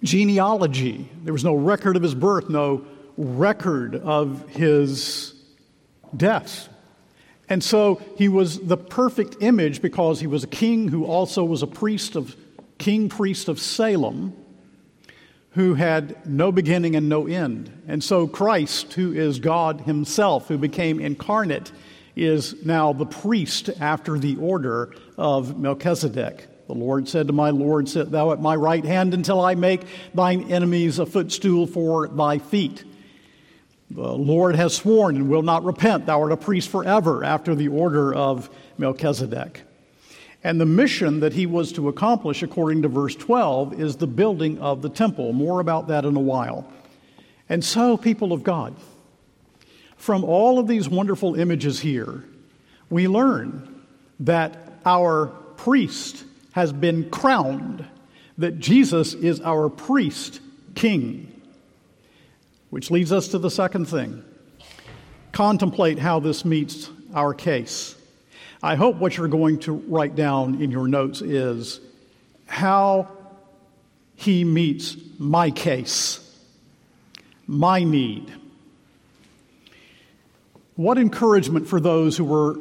genealogy. 0.02 1.08
There 1.22 1.32
was 1.32 1.44
no 1.44 1.54
record 1.54 1.96
of 1.96 2.02
his 2.02 2.14
birth, 2.14 2.48
no 2.48 2.84
record 3.16 3.96
of 3.96 4.48
his 4.50 5.34
death. 6.16 6.68
And 7.48 7.62
so 7.62 8.00
he 8.16 8.28
was 8.28 8.58
the 8.60 8.76
perfect 8.76 9.36
image 9.40 9.82
because 9.82 10.20
he 10.20 10.26
was 10.26 10.44
a 10.44 10.48
king 10.48 10.88
who 10.88 11.04
also 11.04 11.44
was 11.44 11.62
a 11.62 11.66
priest 11.66 12.16
of 12.16 12.36
king 12.78 13.08
priest 13.08 13.48
of 13.48 13.60
Salem 13.60 14.34
who 15.50 15.74
had 15.74 16.26
no 16.26 16.50
beginning 16.50 16.96
and 16.96 17.08
no 17.08 17.28
end. 17.28 17.70
And 17.86 18.02
so 18.02 18.26
Christ, 18.26 18.94
who 18.94 19.12
is 19.12 19.38
God 19.38 19.82
himself, 19.82 20.48
who 20.48 20.58
became 20.58 20.98
incarnate, 20.98 21.70
is 22.16 22.64
now 22.64 22.92
the 22.92 23.06
priest 23.06 23.70
after 23.80 24.18
the 24.18 24.36
order 24.36 24.94
of 25.16 25.58
Melchizedek. 25.58 26.48
The 26.66 26.74
Lord 26.74 27.08
said 27.08 27.26
to 27.26 27.32
my 27.32 27.50
Lord, 27.50 27.88
Sit 27.88 28.10
thou 28.10 28.32
at 28.32 28.40
my 28.40 28.56
right 28.56 28.84
hand 28.84 29.12
until 29.12 29.40
I 29.40 29.54
make 29.54 29.82
thine 30.14 30.50
enemies 30.50 30.98
a 30.98 31.06
footstool 31.06 31.66
for 31.66 32.08
thy 32.08 32.38
feet. 32.38 32.84
The 33.90 34.12
Lord 34.12 34.56
has 34.56 34.74
sworn 34.74 35.16
and 35.16 35.28
will 35.28 35.42
not 35.42 35.64
repent. 35.64 36.06
Thou 36.06 36.22
art 36.22 36.32
a 36.32 36.36
priest 36.36 36.70
forever 36.70 37.22
after 37.22 37.54
the 37.54 37.68
order 37.68 38.14
of 38.14 38.48
Melchizedek. 38.78 39.62
And 40.42 40.60
the 40.60 40.66
mission 40.66 41.20
that 41.20 41.34
he 41.34 41.46
was 41.46 41.72
to 41.72 41.88
accomplish, 41.88 42.42
according 42.42 42.82
to 42.82 42.88
verse 42.88 43.14
12, 43.14 43.80
is 43.80 43.96
the 43.96 44.06
building 44.06 44.58
of 44.58 44.82
the 44.82 44.88
temple. 44.88 45.32
More 45.32 45.60
about 45.60 45.88
that 45.88 46.04
in 46.04 46.16
a 46.16 46.20
while. 46.20 46.70
And 47.48 47.64
so, 47.64 47.96
people 47.96 48.32
of 48.32 48.42
God, 48.42 48.74
from 49.96 50.24
all 50.24 50.58
of 50.58 50.66
these 50.66 50.88
wonderful 50.88 51.34
images 51.34 51.80
here, 51.80 52.24
we 52.90 53.06
learn 53.06 53.82
that 54.20 54.72
our 54.84 55.26
priest 55.56 56.24
has 56.54 56.72
been 56.72 57.10
crowned, 57.10 57.84
that 58.38 58.60
Jesus 58.60 59.12
is 59.12 59.40
our 59.40 59.68
priest 59.68 60.40
king. 60.76 61.42
Which 62.70 62.92
leads 62.92 63.10
us 63.10 63.28
to 63.28 63.38
the 63.38 63.50
second 63.50 63.86
thing 63.86 64.22
contemplate 65.32 65.98
how 65.98 66.20
this 66.20 66.44
meets 66.44 66.88
our 67.12 67.34
case. 67.34 67.96
I 68.62 68.76
hope 68.76 68.96
what 68.96 69.16
you're 69.16 69.26
going 69.26 69.58
to 69.60 69.72
write 69.72 70.14
down 70.14 70.62
in 70.62 70.70
your 70.70 70.86
notes 70.86 71.22
is 71.22 71.80
how 72.46 73.08
he 74.14 74.44
meets 74.44 74.96
my 75.18 75.50
case, 75.50 76.20
my 77.48 77.82
need. 77.82 78.32
What 80.76 80.98
encouragement 80.98 81.66
for 81.66 81.80
those 81.80 82.16
who 82.16 82.24
were 82.24 82.56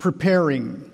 preparing 0.00 0.87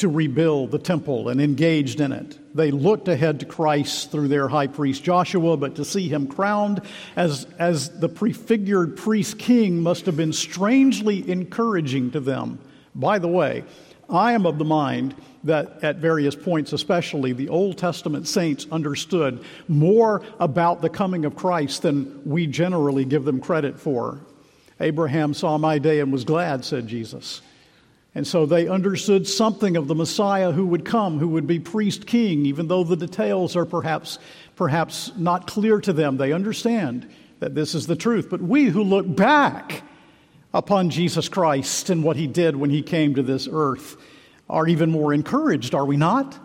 to 0.00 0.08
rebuild 0.08 0.70
the 0.70 0.78
temple 0.78 1.28
and 1.28 1.40
engaged 1.40 2.00
in 2.00 2.12
it. 2.12 2.38
They 2.54 2.70
looked 2.70 3.08
ahead 3.08 3.40
to 3.40 3.46
Christ 3.46 4.10
through 4.10 4.28
their 4.28 4.48
high 4.48 4.66
priest 4.66 5.04
Joshua, 5.04 5.56
but 5.56 5.76
to 5.76 5.84
see 5.84 6.08
him 6.08 6.26
crowned 6.26 6.82
as, 7.16 7.46
as 7.58 8.00
the 8.00 8.08
prefigured 8.08 8.96
priest 8.96 9.38
king 9.38 9.80
must 9.80 10.06
have 10.06 10.16
been 10.16 10.32
strangely 10.32 11.30
encouraging 11.30 12.10
to 12.12 12.20
them. 12.20 12.58
By 12.94 13.18
the 13.18 13.28
way, 13.28 13.64
I 14.08 14.32
am 14.32 14.46
of 14.46 14.58
the 14.58 14.64
mind 14.64 15.14
that 15.44 15.84
at 15.84 15.96
various 15.96 16.34
points, 16.34 16.72
especially, 16.72 17.32
the 17.32 17.48
Old 17.48 17.78
Testament 17.78 18.26
saints 18.26 18.66
understood 18.72 19.44
more 19.68 20.22
about 20.40 20.82
the 20.82 20.90
coming 20.90 21.24
of 21.24 21.36
Christ 21.36 21.82
than 21.82 22.22
we 22.24 22.46
generally 22.46 23.04
give 23.04 23.24
them 23.24 23.40
credit 23.40 23.78
for. 23.78 24.20
Abraham 24.80 25.34
saw 25.34 25.58
my 25.58 25.78
day 25.78 26.00
and 26.00 26.10
was 26.10 26.24
glad, 26.24 26.64
said 26.64 26.88
Jesus. 26.88 27.42
And 28.14 28.26
so 28.26 28.44
they 28.44 28.66
understood 28.66 29.28
something 29.28 29.76
of 29.76 29.86
the 29.86 29.94
Messiah 29.94 30.50
who 30.50 30.66
would 30.66 30.84
come, 30.84 31.18
who 31.18 31.28
would 31.28 31.46
be 31.46 31.60
priest 31.60 32.06
king, 32.06 32.44
even 32.46 32.66
though 32.66 32.82
the 32.82 32.96
details 32.96 33.54
are 33.54 33.64
perhaps, 33.64 34.18
perhaps 34.56 35.12
not 35.16 35.46
clear 35.46 35.80
to 35.80 35.92
them. 35.92 36.16
They 36.16 36.32
understand 36.32 37.08
that 37.38 37.54
this 37.54 37.74
is 37.74 37.86
the 37.86 37.96
truth. 37.96 38.28
But 38.28 38.42
we 38.42 38.64
who 38.64 38.82
look 38.82 39.14
back 39.14 39.82
upon 40.52 40.90
Jesus 40.90 41.28
Christ 41.28 41.90
and 41.90 42.02
what 42.02 42.16
he 42.16 42.26
did 42.26 42.56
when 42.56 42.70
he 42.70 42.82
came 42.82 43.14
to 43.14 43.22
this 43.22 43.48
earth 43.50 43.96
are 44.48 44.66
even 44.66 44.90
more 44.90 45.14
encouraged, 45.14 45.74
are 45.74 45.84
we 45.86 45.96
not? 45.96 46.36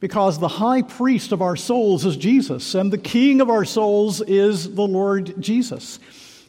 Because 0.00 0.38
the 0.38 0.48
high 0.48 0.80
priest 0.80 1.32
of 1.32 1.42
our 1.42 1.56
souls 1.56 2.06
is 2.06 2.16
Jesus, 2.16 2.74
and 2.74 2.90
the 2.90 2.96
king 2.96 3.42
of 3.42 3.50
our 3.50 3.66
souls 3.66 4.22
is 4.22 4.74
the 4.74 4.86
Lord 4.86 5.34
Jesus. 5.38 5.98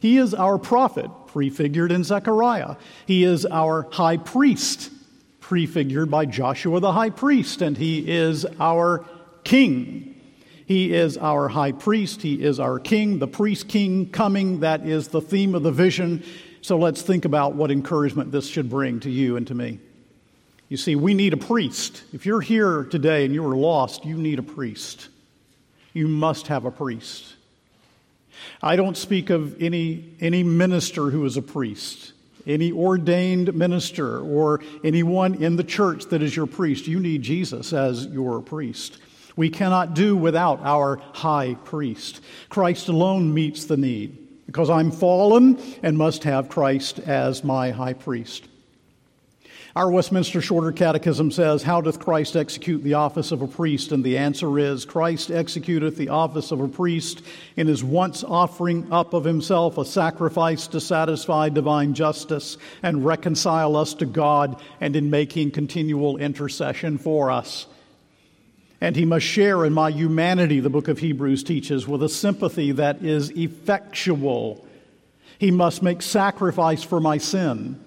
He 0.01 0.17
is 0.17 0.33
our 0.33 0.57
prophet, 0.57 1.11
prefigured 1.27 1.91
in 1.91 2.03
Zechariah. 2.03 2.75
He 3.05 3.23
is 3.23 3.45
our 3.45 3.87
high 3.91 4.17
priest, 4.17 4.91
prefigured 5.39 6.09
by 6.09 6.25
Joshua 6.25 6.79
the 6.79 6.91
high 6.91 7.11
priest, 7.11 7.61
and 7.61 7.77
he 7.77 8.11
is 8.11 8.43
our 8.59 9.05
king. 9.43 10.19
He 10.65 10.91
is 10.91 11.19
our 11.19 11.49
high 11.49 11.73
priest, 11.73 12.23
he 12.23 12.41
is 12.41 12.59
our 12.59 12.79
king, 12.79 13.19
the 13.19 13.27
priest 13.27 13.67
king 13.67 14.09
coming. 14.09 14.61
That 14.61 14.87
is 14.87 15.09
the 15.09 15.21
theme 15.21 15.53
of 15.53 15.61
the 15.61 15.71
vision. 15.71 16.23
So 16.61 16.79
let's 16.79 17.03
think 17.03 17.25
about 17.25 17.53
what 17.53 17.69
encouragement 17.69 18.31
this 18.31 18.47
should 18.47 18.71
bring 18.71 19.01
to 19.01 19.09
you 19.09 19.37
and 19.37 19.45
to 19.47 19.53
me. 19.53 19.79
You 20.67 20.77
see, 20.77 20.95
we 20.95 21.13
need 21.13 21.33
a 21.33 21.37
priest. 21.37 22.03
If 22.11 22.25
you're 22.25 22.41
here 22.41 22.85
today 22.85 23.25
and 23.25 23.35
you 23.35 23.45
are 23.45 23.55
lost, 23.55 24.03
you 24.03 24.17
need 24.17 24.39
a 24.39 24.43
priest. 24.43 25.09
You 25.93 26.07
must 26.07 26.47
have 26.47 26.65
a 26.65 26.71
priest. 26.71 27.35
I 28.61 28.75
don't 28.75 28.97
speak 28.97 29.29
of 29.29 29.61
any, 29.61 30.15
any 30.19 30.43
minister 30.43 31.09
who 31.09 31.25
is 31.25 31.37
a 31.37 31.41
priest, 31.41 32.13
any 32.45 32.71
ordained 32.71 33.53
minister, 33.53 34.19
or 34.19 34.61
anyone 34.83 35.35
in 35.35 35.55
the 35.55 35.63
church 35.63 36.05
that 36.05 36.21
is 36.21 36.35
your 36.35 36.47
priest. 36.47 36.87
You 36.87 36.99
need 36.99 37.21
Jesus 37.21 37.73
as 37.73 38.05
your 38.07 38.41
priest. 38.41 38.97
We 39.35 39.49
cannot 39.49 39.93
do 39.93 40.15
without 40.17 40.59
our 40.61 40.97
high 41.13 41.55
priest. 41.65 42.21
Christ 42.49 42.89
alone 42.89 43.33
meets 43.33 43.65
the 43.65 43.77
need 43.77 44.45
because 44.45 44.69
I'm 44.69 44.91
fallen 44.91 45.57
and 45.81 45.97
must 45.97 46.23
have 46.25 46.49
Christ 46.49 46.99
as 46.99 47.43
my 47.43 47.71
high 47.71 47.93
priest. 47.93 48.47
Our 49.73 49.89
Westminster 49.89 50.41
Shorter 50.41 50.73
Catechism 50.73 51.31
says, 51.31 51.63
How 51.63 51.79
doth 51.79 51.99
Christ 51.99 52.35
execute 52.35 52.83
the 52.83 52.95
office 52.95 53.31
of 53.31 53.41
a 53.41 53.47
priest? 53.47 53.93
And 53.93 54.03
the 54.03 54.17
answer 54.17 54.59
is, 54.59 54.83
Christ 54.83 55.29
executeth 55.29 55.95
the 55.95 56.09
office 56.09 56.51
of 56.51 56.59
a 56.59 56.67
priest 56.67 57.21
in 57.55 57.67
his 57.67 57.81
once 57.81 58.21
offering 58.21 58.91
up 58.91 59.13
of 59.13 59.23
himself 59.23 59.77
a 59.77 59.85
sacrifice 59.85 60.67
to 60.67 60.81
satisfy 60.81 61.47
divine 61.47 61.93
justice 61.93 62.57
and 62.83 63.05
reconcile 63.05 63.77
us 63.77 63.93
to 63.93 64.05
God, 64.05 64.61
and 64.81 64.93
in 64.93 65.09
making 65.09 65.51
continual 65.51 66.17
intercession 66.17 66.97
for 66.97 67.31
us. 67.31 67.65
And 68.81 68.97
he 68.97 69.05
must 69.05 69.25
share 69.25 69.63
in 69.63 69.71
my 69.71 69.89
humanity, 69.89 70.59
the 70.59 70.69
book 70.69 70.89
of 70.89 70.99
Hebrews 70.99 71.45
teaches, 71.45 71.87
with 71.87 72.03
a 72.03 72.09
sympathy 72.09 72.73
that 72.73 73.05
is 73.05 73.29
effectual. 73.37 74.67
He 75.39 75.49
must 75.49 75.81
make 75.81 76.01
sacrifice 76.01 76.83
for 76.83 76.99
my 76.99 77.19
sin 77.19 77.79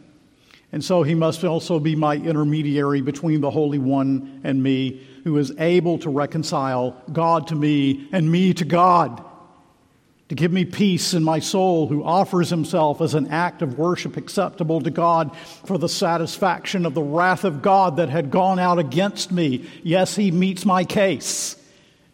and 0.74 0.84
so 0.84 1.04
he 1.04 1.14
must 1.14 1.44
also 1.44 1.78
be 1.78 1.94
my 1.94 2.16
intermediary 2.16 3.00
between 3.00 3.40
the 3.40 3.50
Holy 3.52 3.78
One 3.78 4.40
and 4.42 4.60
me, 4.60 5.06
who 5.22 5.38
is 5.38 5.52
able 5.56 6.00
to 6.00 6.10
reconcile 6.10 7.00
God 7.12 7.46
to 7.46 7.54
me 7.54 8.08
and 8.10 8.28
me 8.28 8.52
to 8.54 8.64
God, 8.64 9.24
to 10.30 10.34
give 10.34 10.50
me 10.50 10.64
peace 10.64 11.14
in 11.14 11.22
my 11.22 11.38
soul, 11.38 11.86
who 11.86 12.02
offers 12.02 12.50
himself 12.50 13.00
as 13.00 13.14
an 13.14 13.28
act 13.28 13.62
of 13.62 13.78
worship 13.78 14.16
acceptable 14.16 14.80
to 14.80 14.90
God 14.90 15.36
for 15.64 15.78
the 15.78 15.88
satisfaction 15.88 16.86
of 16.86 16.94
the 16.94 17.02
wrath 17.04 17.44
of 17.44 17.62
God 17.62 17.98
that 17.98 18.08
had 18.08 18.32
gone 18.32 18.58
out 18.58 18.80
against 18.80 19.30
me. 19.30 19.70
Yes, 19.84 20.16
he 20.16 20.32
meets 20.32 20.64
my 20.64 20.84
case 20.84 21.54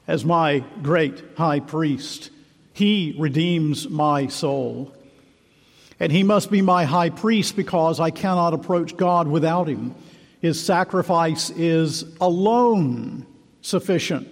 as 0.06 0.22
my 0.22 0.62
great 0.82 1.24
high 1.38 1.60
priest. 1.60 2.28
He 2.74 3.16
redeems 3.18 3.88
my 3.88 4.26
soul. 4.26 4.94
And 6.00 6.10
he 6.10 6.22
must 6.22 6.50
be 6.50 6.62
my 6.62 6.86
high 6.86 7.10
priest 7.10 7.54
because 7.54 8.00
I 8.00 8.10
cannot 8.10 8.54
approach 8.54 8.96
God 8.96 9.28
without 9.28 9.68
him. 9.68 9.94
His 10.40 10.60
sacrifice 10.60 11.50
is 11.50 12.04
alone 12.20 13.26
sufficient 13.60 14.26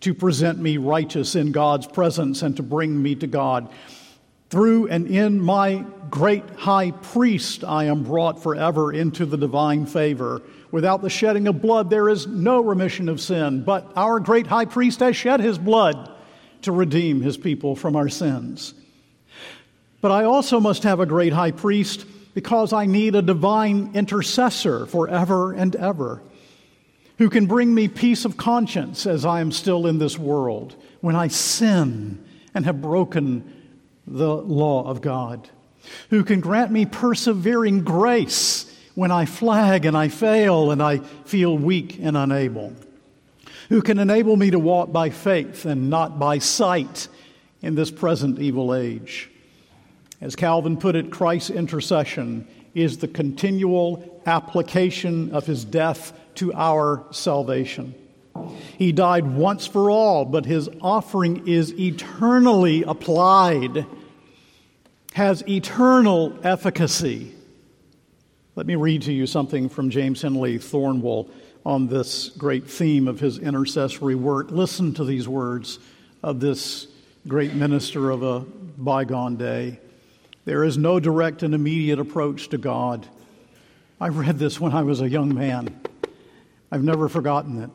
to 0.00 0.12
present 0.12 0.58
me 0.58 0.76
righteous 0.76 1.36
in 1.36 1.52
God's 1.52 1.86
presence 1.86 2.42
and 2.42 2.56
to 2.56 2.62
bring 2.62 3.00
me 3.00 3.14
to 3.14 3.28
God. 3.28 3.70
Through 4.50 4.88
and 4.88 5.06
in 5.06 5.40
my 5.40 5.84
great 6.10 6.48
high 6.50 6.90
priest, 6.90 7.64
I 7.64 7.84
am 7.84 8.02
brought 8.02 8.42
forever 8.42 8.92
into 8.92 9.24
the 9.24 9.38
divine 9.38 9.86
favor. 9.86 10.42
Without 10.70 11.00
the 11.00 11.10
shedding 11.10 11.46
of 11.46 11.62
blood, 11.62 11.90
there 11.90 12.08
is 12.08 12.26
no 12.26 12.60
remission 12.60 13.08
of 13.08 13.20
sin. 13.20 13.62
But 13.62 13.90
our 13.96 14.20
great 14.20 14.48
high 14.48 14.64
priest 14.64 15.00
has 15.00 15.16
shed 15.16 15.40
his 15.40 15.58
blood 15.58 16.10
to 16.62 16.72
redeem 16.72 17.20
his 17.20 17.36
people 17.36 17.76
from 17.76 17.94
our 17.94 18.08
sins. 18.08 18.74
But 20.04 20.12
I 20.12 20.24
also 20.24 20.60
must 20.60 20.82
have 20.82 21.00
a 21.00 21.06
great 21.06 21.32
high 21.32 21.52
priest 21.52 22.04
because 22.34 22.74
I 22.74 22.84
need 22.84 23.14
a 23.14 23.22
divine 23.22 23.92
intercessor 23.94 24.84
forever 24.84 25.54
and 25.54 25.74
ever 25.74 26.20
who 27.16 27.30
can 27.30 27.46
bring 27.46 27.74
me 27.74 27.88
peace 27.88 28.26
of 28.26 28.36
conscience 28.36 29.06
as 29.06 29.24
I 29.24 29.40
am 29.40 29.50
still 29.50 29.86
in 29.86 29.96
this 29.96 30.18
world 30.18 30.76
when 31.00 31.16
I 31.16 31.28
sin 31.28 32.22
and 32.52 32.66
have 32.66 32.82
broken 32.82 33.50
the 34.06 34.36
law 34.36 34.86
of 34.86 35.00
God, 35.00 35.48
who 36.10 36.22
can 36.22 36.40
grant 36.40 36.70
me 36.70 36.84
persevering 36.84 37.82
grace 37.82 38.70
when 38.94 39.10
I 39.10 39.24
flag 39.24 39.86
and 39.86 39.96
I 39.96 40.08
fail 40.08 40.70
and 40.70 40.82
I 40.82 40.98
feel 40.98 41.56
weak 41.56 41.98
and 41.98 42.14
unable, 42.14 42.74
who 43.70 43.80
can 43.80 43.98
enable 43.98 44.36
me 44.36 44.50
to 44.50 44.58
walk 44.58 44.92
by 44.92 45.08
faith 45.08 45.64
and 45.64 45.88
not 45.88 46.18
by 46.18 46.40
sight 46.40 47.08
in 47.62 47.74
this 47.74 47.90
present 47.90 48.38
evil 48.38 48.74
age. 48.74 49.30
As 50.20 50.36
Calvin 50.36 50.76
put 50.76 50.96
it, 50.96 51.10
Christ's 51.10 51.50
intercession 51.50 52.46
is 52.74 52.98
the 52.98 53.08
continual 53.08 54.22
application 54.26 55.34
of 55.34 55.46
his 55.46 55.64
death 55.64 56.12
to 56.36 56.52
our 56.54 57.04
salvation. 57.10 57.94
He 58.78 58.90
died 58.92 59.26
once 59.26 59.66
for 59.66 59.90
all, 59.90 60.24
but 60.24 60.44
his 60.46 60.68
offering 60.80 61.46
is 61.46 61.72
eternally 61.78 62.82
applied, 62.82 63.86
has 65.12 65.46
eternal 65.48 66.36
efficacy. 66.42 67.32
Let 68.56 68.66
me 68.66 68.74
read 68.74 69.02
to 69.02 69.12
you 69.12 69.26
something 69.26 69.68
from 69.68 69.90
James 69.90 70.22
Henley 70.22 70.58
Thornwell 70.58 71.28
on 71.64 71.86
this 71.86 72.28
great 72.30 72.68
theme 72.68 73.08
of 73.08 73.20
his 73.20 73.38
intercessory 73.38 74.14
work. 74.14 74.50
Listen 74.50 74.94
to 74.94 75.04
these 75.04 75.28
words 75.28 75.78
of 76.22 76.40
this 76.40 76.88
great 77.26 77.54
minister 77.54 78.10
of 78.10 78.22
a 78.22 78.40
bygone 78.40 79.36
day. 79.36 79.78
There 80.44 80.64
is 80.64 80.76
no 80.76 81.00
direct 81.00 81.42
and 81.42 81.54
immediate 81.54 81.98
approach 81.98 82.50
to 82.50 82.58
God. 82.58 83.06
I 84.00 84.08
read 84.08 84.38
this 84.38 84.60
when 84.60 84.72
I 84.72 84.82
was 84.82 85.00
a 85.00 85.08
young 85.08 85.34
man. 85.34 85.80
I've 86.70 86.84
never 86.84 87.08
forgotten 87.08 87.62
it. 87.62 87.70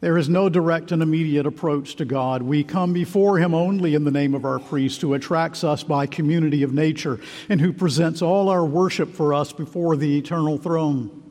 There 0.00 0.16
is 0.16 0.28
no 0.28 0.48
direct 0.48 0.92
and 0.92 1.02
immediate 1.02 1.44
approach 1.44 1.96
to 1.96 2.04
God. 2.04 2.42
We 2.42 2.62
come 2.62 2.92
before 2.92 3.38
Him 3.38 3.52
only 3.52 3.96
in 3.96 4.04
the 4.04 4.12
name 4.12 4.34
of 4.34 4.44
our 4.44 4.60
priest, 4.60 5.00
who 5.00 5.14
attracts 5.14 5.64
us 5.64 5.82
by 5.82 6.06
community 6.06 6.62
of 6.62 6.72
nature 6.72 7.18
and 7.48 7.60
who 7.60 7.72
presents 7.72 8.22
all 8.22 8.48
our 8.48 8.64
worship 8.64 9.12
for 9.12 9.34
us 9.34 9.52
before 9.52 9.96
the 9.96 10.18
eternal 10.18 10.56
throne. 10.56 11.22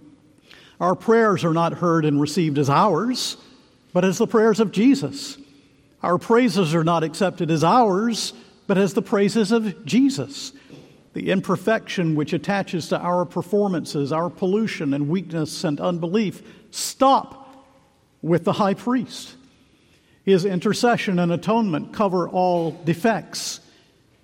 Our 0.82 0.96
prayers 0.96 1.46
are 1.46 1.54
not 1.54 1.74
heard 1.76 2.04
and 2.04 2.20
received 2.20 2.58
as 2.58 2.70
ours, 2.70 3.38
but 3.94 4.04
as 4.04 4.18
the 4.18 4.28
prayers 4.28 4.60
of 4.60 4.74
Jesus. 4.74 5.38
Our 6.04 6.18
praises 6.18 6.76
are 6.76 6.84
not 6.84 7.04
accepted 7.04 7.50
as 7.50 7.64
ours, 7.64 8.34
but 8.68 8.78
as 8.78 8.94
the 8.94 9.02
praises 9.02 9.52
of 9.52 9.86
Jesus 9.86 10.54
the 11.18 11.32
imperfection 11.32 12.14
which 12.14 12.32
attaches 12.32 12.90
to 12.90 13.00
our 13.00 13.26
performances, 13.26 14.12
our 14.12 14.30
pollution 14.30 14.94
and 14.94 15.10
weakness 15.10 15.64
and 15.64 15.82
unbelief, 15.82 16.44
stop 16.70 17.66
with 18.22 18.44
the 18.44 18.54
high 18.54 18.76
priest. 18.76 19.36
His 20.24 20.46
intercession 20.46 21.18
and 21.18 21.32
atonement 21.32 21.92
cover 21.92 22.30
all 22.30 22.70
defects, 22.86 23.62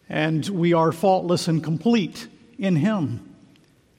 and 0.07 0.47
we 0.47 0.73
are 0.73 0.91
faultless 0.91 1.47
and 1.47 1.63
complete 1.63 2.27
in 2.59 2.75
Him. 2.75 3.27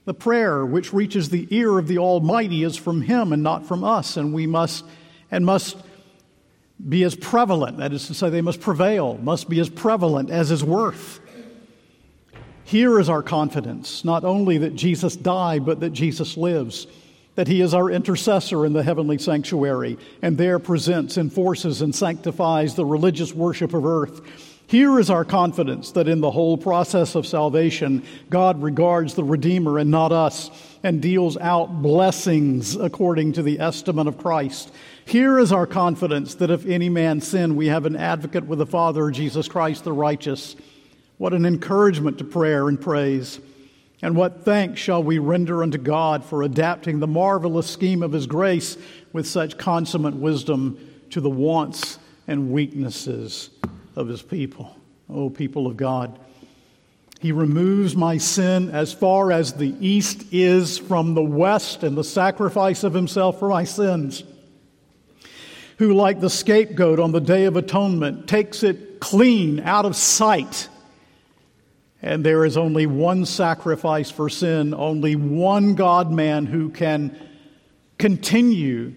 The 0.05 0.15
prayer 0.15 0.65
which 0.65 0.93
reaches 0.93 1.31
the 1.31 1.49
ear 1.51 1.77
of 1.81 1.89
the 1.89 1.99
Almighty 1.99 2.63
is 2.63 2.77
from 2.77 3.03
Him 3.03 3.33
and 3.33 3.43
not 3.43 3.67
from 3.67 3.83
us, 3.83 4.17
and 4.17 4.33
we 4.33 4.47
must 4.47 4.85
and 5.33 5.45
must 5.45 5.77
be 6.87 7.03
as 7.05 7.15
prevalent, 7.15 7.79
that 7.79 7.93
is 7.93 8.07
to 8.09 8.15
say, 8.15 8.31
they 8.31 8.41
must 8.41 8.61
prevail, 8.61 9.19
must 9.19 9.49
be 9.49 9.61
as 9.61 9.69
prevalent 9.69 10.31
as 10.31 10.49
His 10.51 10.63
worth. 10.63 11.21
Here 12.65 12.99
is 12.99 13.09
our 13.09 13.23
confidence 13.23 14.05
not 14.05 14.25
only 14.25 14.59
that 14.59 14.75
Jesus 14.75 15.17
died, 15.17 15.67
but 15.67 15.81
that 15.81 15.91
Jesus 15.91 16.37
lives, 16.37 16.87
that 17.35 17.49
he 17.49 17.61
is 17.61 17.75
our 17.75 17.91
intercessor 17.91 18.65
in 18.65 18.73
the 18.73 18.83
heavenly 18.83 19.19
sanctuary, 19.19 19.99
and 20.23 20.39
there 20.39 20.59
presents, 20.59 21.19
enforces, 21.19 21.83
and 21.83 21.95
sanctifies 21.95 22.75
the 22.75 22.87
religious 22.87 23.35
worship 23.35 23.75
of 23.75 23.85
earth. 23.85 24.54
Here 24.67 24.99
is 24.99 25.11
our 25.11 25.27
confidence 25.27 25.93
that 25.93 26.09
in 26.09 26.21
the 26.21 26.31
whole 26.31 26.57
process 26.57 27.15
of 27.15 27.27
salvation, 27.27 28.03
God 28.31 28.63
regards 28.63 29.15
the 29.15 29.25
Redeemer 29.25 29.79
and 29.79 29.91
not 29.91 30.11
us, 30.11 30.51
and 30.83 31.03
deals 31.03 31.37
out 31.37 31.83
blessings 31.83 32.75
according 32.75 33.35
to 33.35 33.43
the 33.43 33.61
estimate 33.61 34.07
of 34.07 34.17
Christ. 34.17 34.73
Here 35.05 35.39
is 35.39 35.53
our 35.53 35.67
confidence 35.67 36.35
that 36.37 36.51
if 36.51 36.65
any 36.67 36.89
man 36.89 37.21
sin, 37.21 37.57
we 37.57 37.67
have 37.67 37.85
an 37.85 37.95
advocate 37.95 38.47
with 38.47 38.59
the 38.59 38.67
Father, 38.67 39.11
Jesus 39.11 39.49
Christ 39.49 39.85
the 39.85 39.93
righteous. 39.93 40.57
What 41.19 41.35
an 41.35 41.45
encouragement 41.45 42.19
to 42.19 42.25
prayer 42.25 42.69
and 42.69 42.81
praise. 42.81 43.41
And 44.01 44.17
what 44.17 44.45
thanks 44.45 44.81
shall 44.81 45.03
we 45.03 45.19
render 45.19 45.63
unto 45.63 45.79
God 45.79 46.25
for 46.25 46.43
adapting 46.43 47.01
the 47.01 47.07
marvelous 47.07 47.71
scheme 47.71 48.03
of 48.03 48.13
His 48.13 48.27
grace 48.27 48.79
with 49.13 49.27
such 49.27 49.59
consummate 49.59 50.15
wisdom 50.15 50.79
to 51.11 51.21
the 51.21 51.31
wants 51.31 51.99
and 52.27 52.51
weaknesses 52.51 53.51
of 53.97 54.09
His 54.09 54.23
people. 54.23 54.77
O 55.09 55.29
people 55.29 55.67
of 55.67 55.77
God, 55.77 56.19
He 57.21 57.33
removes 57.33 57.95
my 57.95 58.19
sin 58.19 58.71
as 58.71 58.93
far 58.93 59.31
as 59.31 59.53
the 59.53 59.75
east 59.81 60.25
is 60.33 60.79
from 60.79 61.15
the 61.15 61.23
west 61.23 61.83
and 61.83 61.97
the 61.97 62.05
sacrifice 62.05 62.85
of 62.85 62.95
Himself 62.95 63.39
for 63.39 63.49
my 63.49 63.65
sins. 63.65 64.25
Who, 65.79 65.93
like 65.93 66.21
the 66.21 66.31
scapegoat 66.31 67.01
on 67.01 67.13
the 67.13 67.21
Day 67.21 67.45
of 67.47 67.57
Atonement, 67.57 68.29
takes 68.29 68.63
it 68.63 69.01
clean 69.01 69.61
out 69.61 69.85
of 69.85 69.97
sight 69.97 70.69
and 72.05 72.23
there 72.23 72.45
is 72.45 72.59
only 72.59 72.85
one 72.85 73.25
sacrifice 73.25 74.11
for 74.11 74.29
sin, 74.29 74.75
only 74.75 75.17
one 75.17 75.75
God 75.75 76.13
man 76.13 76.45
who 76.45 76.69
can 76.69 77.19
continue 77.97 78.93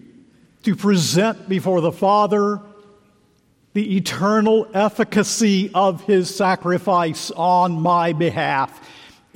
to 0.64 0.76
present 0.76 1.48
before 1.48 1.80
the 1.80 1.90
Father 1.90 2.60
the 3.78 3.96
eternal 3.96 4.66
efficacy 4.74 5.70
of 5.72 6.02
his 6.02 6.34
sacrifice 6.34 7.30
on 7.30 7.80
my 7.80 8.12
behalf. 8.12 8.76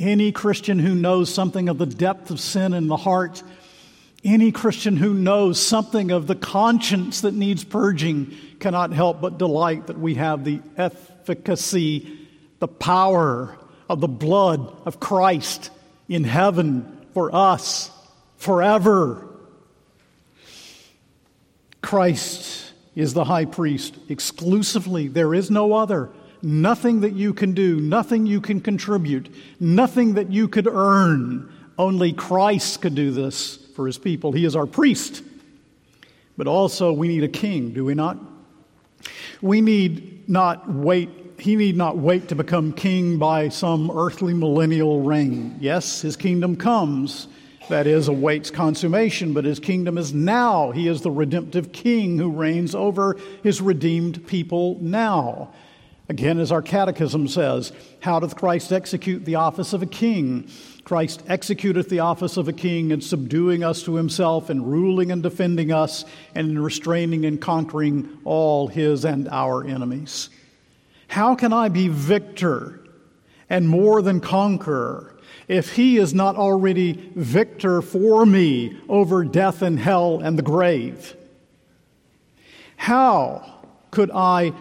Any 0.00 0.32
Christian 0.32 0.80
who 0.80 0.96
knows 0.96 1.32
something 1.32 1.68
of 1.68 1.78
the 1.78 1.86
depth 1.86 2.32
of 2.32 2.40
sin 2.40 2.74
in 2.74 2.88
the 2.88 2.96
heart, 2.96 3.40
any 4.24 4.50
Christian 4.50 4.96
who 4.96 5.14
knows 5.14 5.64
something 5.64 6.10
of 6.10 6.26
the 6.26 6.34
conscience 6.34 7.20
that 7.20 7.34
needs 7.34 7.62
purging, 7.62 8.36
cannot 8.58 8.92
help 8.92 9.20
but 9.20 9.38
delight 9.38 9.86
that 9.86 10.00
we 10.00 10.16
have 10.16 10.42
the 10.42 10.60
efficacy, 10.76 12.28
the 12.58 12.66
power, 12.66 13.56
of 13.88 14.00
the 14.00 14.08
blood 14.08 14.76
of 14.84 14.98
Christ 14.98 15.70
in 16.08 16.24
heaven 16.24 17.06
for 17.14 17.32
us 17.32 17.92
forever. 18.38 19.24
Christ 21.80 22.61
is 22.94 23.14
the 23.14 23.24
high 23.24 23.44
priest 23.44 23.96
exclusively. 24.08 25.08
There 25.08 25.34
is 25.34 25.50
no 25.50 25.72
other. 25.72 26.10
Nothing 26.42 27.00
that 27.00 27.12
you 27.12 27.32
can 27.32 27.52
do, 27.52 27.80
nothing 27.80 28.26
you 28.26 28.40
can 28.40 28.60
contribute, 28.60 29.28
nothing 29.60 30.14
that 30.14 30.32
you 30.32 30.48
could 30.48 30.66
earn. 30.66 31.52
Only 31.78 32.12
Christ 32.12 32.82
could 32.82 32.94
do 32.94 33.12
this 33.12 33.56
for 33.74 33.86
his 33.86 33.96
people. 33.96 34.32
He 34.32 34.44
is 34.44 34.56
our 34.56 34.66
priest. 34.66 35.22
But 36.36 36.48
also, 36.48 36.92
we 36.92 37.08
need 37.08 37.22
a 37.22 37.28
king, 37.28 37.72
do 37.72 37.84
we 37.84 37.94
not? 37.94 38.18
We 39.40 39.60
need 39.60 40.28
not 40.28 40.68
wait 40.68 41.10
he 41.42 41.56
need 41.56 41.76
not 41.76 41.98
wait 41.98 42.28
to 42.28 42.36
become 42.36 42.72
king 42.72 43.18
by 43.18 43.48
some 43.48 43.90
earthly 43.90 44.32
millennial 44.32 45.02
reign. 45.02 45.56
Yes, 45.60 46.00
his 46.00 46.16
kingdom 46.16 46.54
comes, 46.54 47.26
that 47.68 47.86
is, 47.86 48.08
awaits 48.08 48.50
consummation, 48.50 49.32
but 49.32 49.44
his 49.44 49.58
kingdom 49.58 49.98
is 49.98 50.12
now. 50.12 50.70
He 50.72 50.88
is 50.88 51.02
the 51.02 51.10
redemptive 51.10 51.72
king 51.72 52.18
who 52.18 52.30
reigns 52.30 52.74
over 52.74 53.16
his 53.42 53.60
redeemed 53.60 54.26
people 54.26 54.78
now. 54.80 55.52
Again, 56.08 56.38
as 56.38 56.52
our 56.52 56.62
catechism 56.62 57.28
says, 57.28 57.72
how 58.00 58.20
doth 58.20 58.36
Christ 58.36 58.72
execute 58.72 59.24
the 59.24 59.36
office 59.36 59.72
of 59.72 59.82
a 59.82 59.86
king? 59.86 60.48
Christ 60.84 61.24
executeth 61.26 61.88
the 61.88 62.00
office 62.00 62.36
of 62.36 62.48
a 62.48 62.52
king 62.52 62.90
in 62.90 63.00
subduing 63.00 63.62
us 63.62 63.84
to 63.84 63.94
himself 63.94 64.50
and 64.50 64.70
ruling 64.70 65.12
and 65.12 65.22
defending 65.22 65.72
us 65.72 66.04
and 66.34 66.50
in 66.50 66.58
restraining 66.58 67.24
and 67.24 67.40
conquering 67.40 68.18
all 68.24 68.66
his 68.66 69.04
and 69.04 69.28
our 69.28 69.64
enemies. 69.64 70.28
How 71.06 71.34
can 71.34 71.52
I 71.52 71.68
be 71.68 71.88
victor 71.88 72.80
and 73.48 73.68
more 73.68 74.02
than 74.02 74.20
conqueror 74.20 75.14
if 75.48 75.74
he 75.74 75.98
is 75.98 76.14
not 76.14 76.36
already 76.36 77.10
victor 77.14 77.82
for 77.82 78.24
me 78.24 78.78
over 78.88 79.24
death 79.24 79.62
and 79.62 79.78
hell 79.78 80.20
and 80.20 80.38
the 80.38 80.42
grave? 80.42 81.16
How 82.76 83.64
could 83.90 84.10
I 84.10 84.52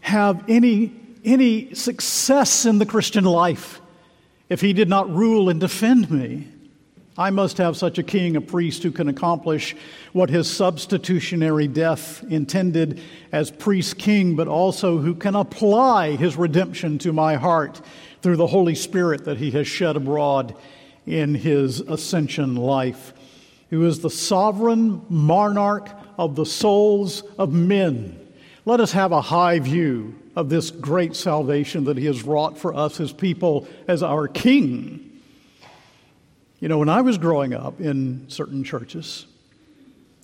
have 0.00 0.44
any 0.48 0.92
any 1.24 1.74
success 1.74 2.64
in 2.64 2.78
the 2.78 2.86
Christian 2.86 3.24
life 3.24 3.80
if 4.48 4.60
he 4.60 4.72
did 4.72 4.88
not 4.88 5.08
rule 5.10 5.48
and 5.48 5.60
defend 5.60 6.10
me. 6.10 6.48
I 7.18 7.30
must 7.30 7.58
have 7.58 7.76
such 7.76 7.98
a 7.98 8.02
king, 8.02 8.36
a 8.36 8.40
priest 8.40 8.82
who 8.82 8.90
can 8.90 9.08
accomplish 9.08 9.76
what 10.12 10.30
his 10.30 10.48
substitutionary 10.48 11.68
death 11.68 12.24
intended 12.30 13.00
as 13.30 13.50
priest 13.50 13.98
king, 13.98 14.36
but 14.36 14.48
also 14.48 14.98
who 14.98 15.14
can 15.14 15.34
apply 15.34 16.16
his 16.16 16.36
redemption 16.36 16.98
to 16.98 17.12
my 17.12 17.34
heart 17.34 17.80
through 18.22 18.36
the 18.36 18.46
Holy 18.46 18.74
Spirit 18.74 19.24
that 19.24 19.38
he 19.38 19.50
has 19.52 19.66
shed 19.66 19.96
abroad 19.96 20.54
in 21.06 21.34
his 21.34 21.80
ascension 21.80 22.56
life, 22.56 23.12
He 23.68 23.76
who 23.76 23.86
is 23.86 24.00
the 24.00 24.10
sovereign 24.10 25.04
monarch 25.08 25.88
of 26.18 26.36
the 26.36 26.46
souls 26.46 27.22
of 27.38 27.52
men. 27.52 28.18
Let 28.64 28.80
us 28.80 28.92
have 28.92 29.12
a 29.12 29.20
high 29.20 29.58
view 29.58 30.16
of 30.36 30.48
this 30.48 30.70
great 30.70 31.16
salvation 31.16 31.84
that 31.84 31.96
he 31.96 32.06
has 32.06 32.22
wrought 32.22 32.58
for 32.58 32.74
us, 32.74 32.96
his 32.96 33.12
people, 33.12 33.66
as 33.88 34.02
our 34.02 34.28
king. 34.28 35.20
You 36.60 36.68
know, 36.68 36.78
when 36.78 36.88
I 36.88 37.00
was 37.00 37.18
growing 37.18 37.54
up 37.54 37.80
in 37.80 38.26
certain 38.28 38.62
churches, 38.62 39.26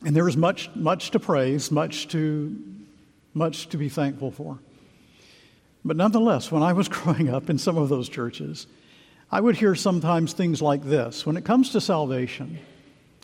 and 0.05 0.15
there 0.15 0.25
was 0.25 0.37
much, 0.37 0.71
much 0.75 1.11
to 1.13 1.19
praise, 1.19 1.71
much 1.71 2.09
to, 2.09 2.57
much 3.33 3.71
to 3.71 3.79
be 3.79 3.89
thankful 3.89 4.31
for. 4.31 4.59
But 5.87 5.97
nonetheless, 5.97 6.51
when 6.51 6.65
I 6.65 6.73
was 6.73 6.89
growing 6.89 7.29
up 7.29 7.49
in 7.49 7.59
some 7.59 7.79
of 7.79 7.89
those 7.89 8.09
churches, 8.09 8.67
I 9.31 9.41
would 9.41 9.57
hear 9.57 9.75
sometimes 9.75 10.33
things 10.33 10.61
like 10.61 10.85
this 10.85 11.25
When 11.25 11.37
it 11.37 11.45
comes 11.45 11.71
to 11.71 11.81
salvation, 11.81 12.59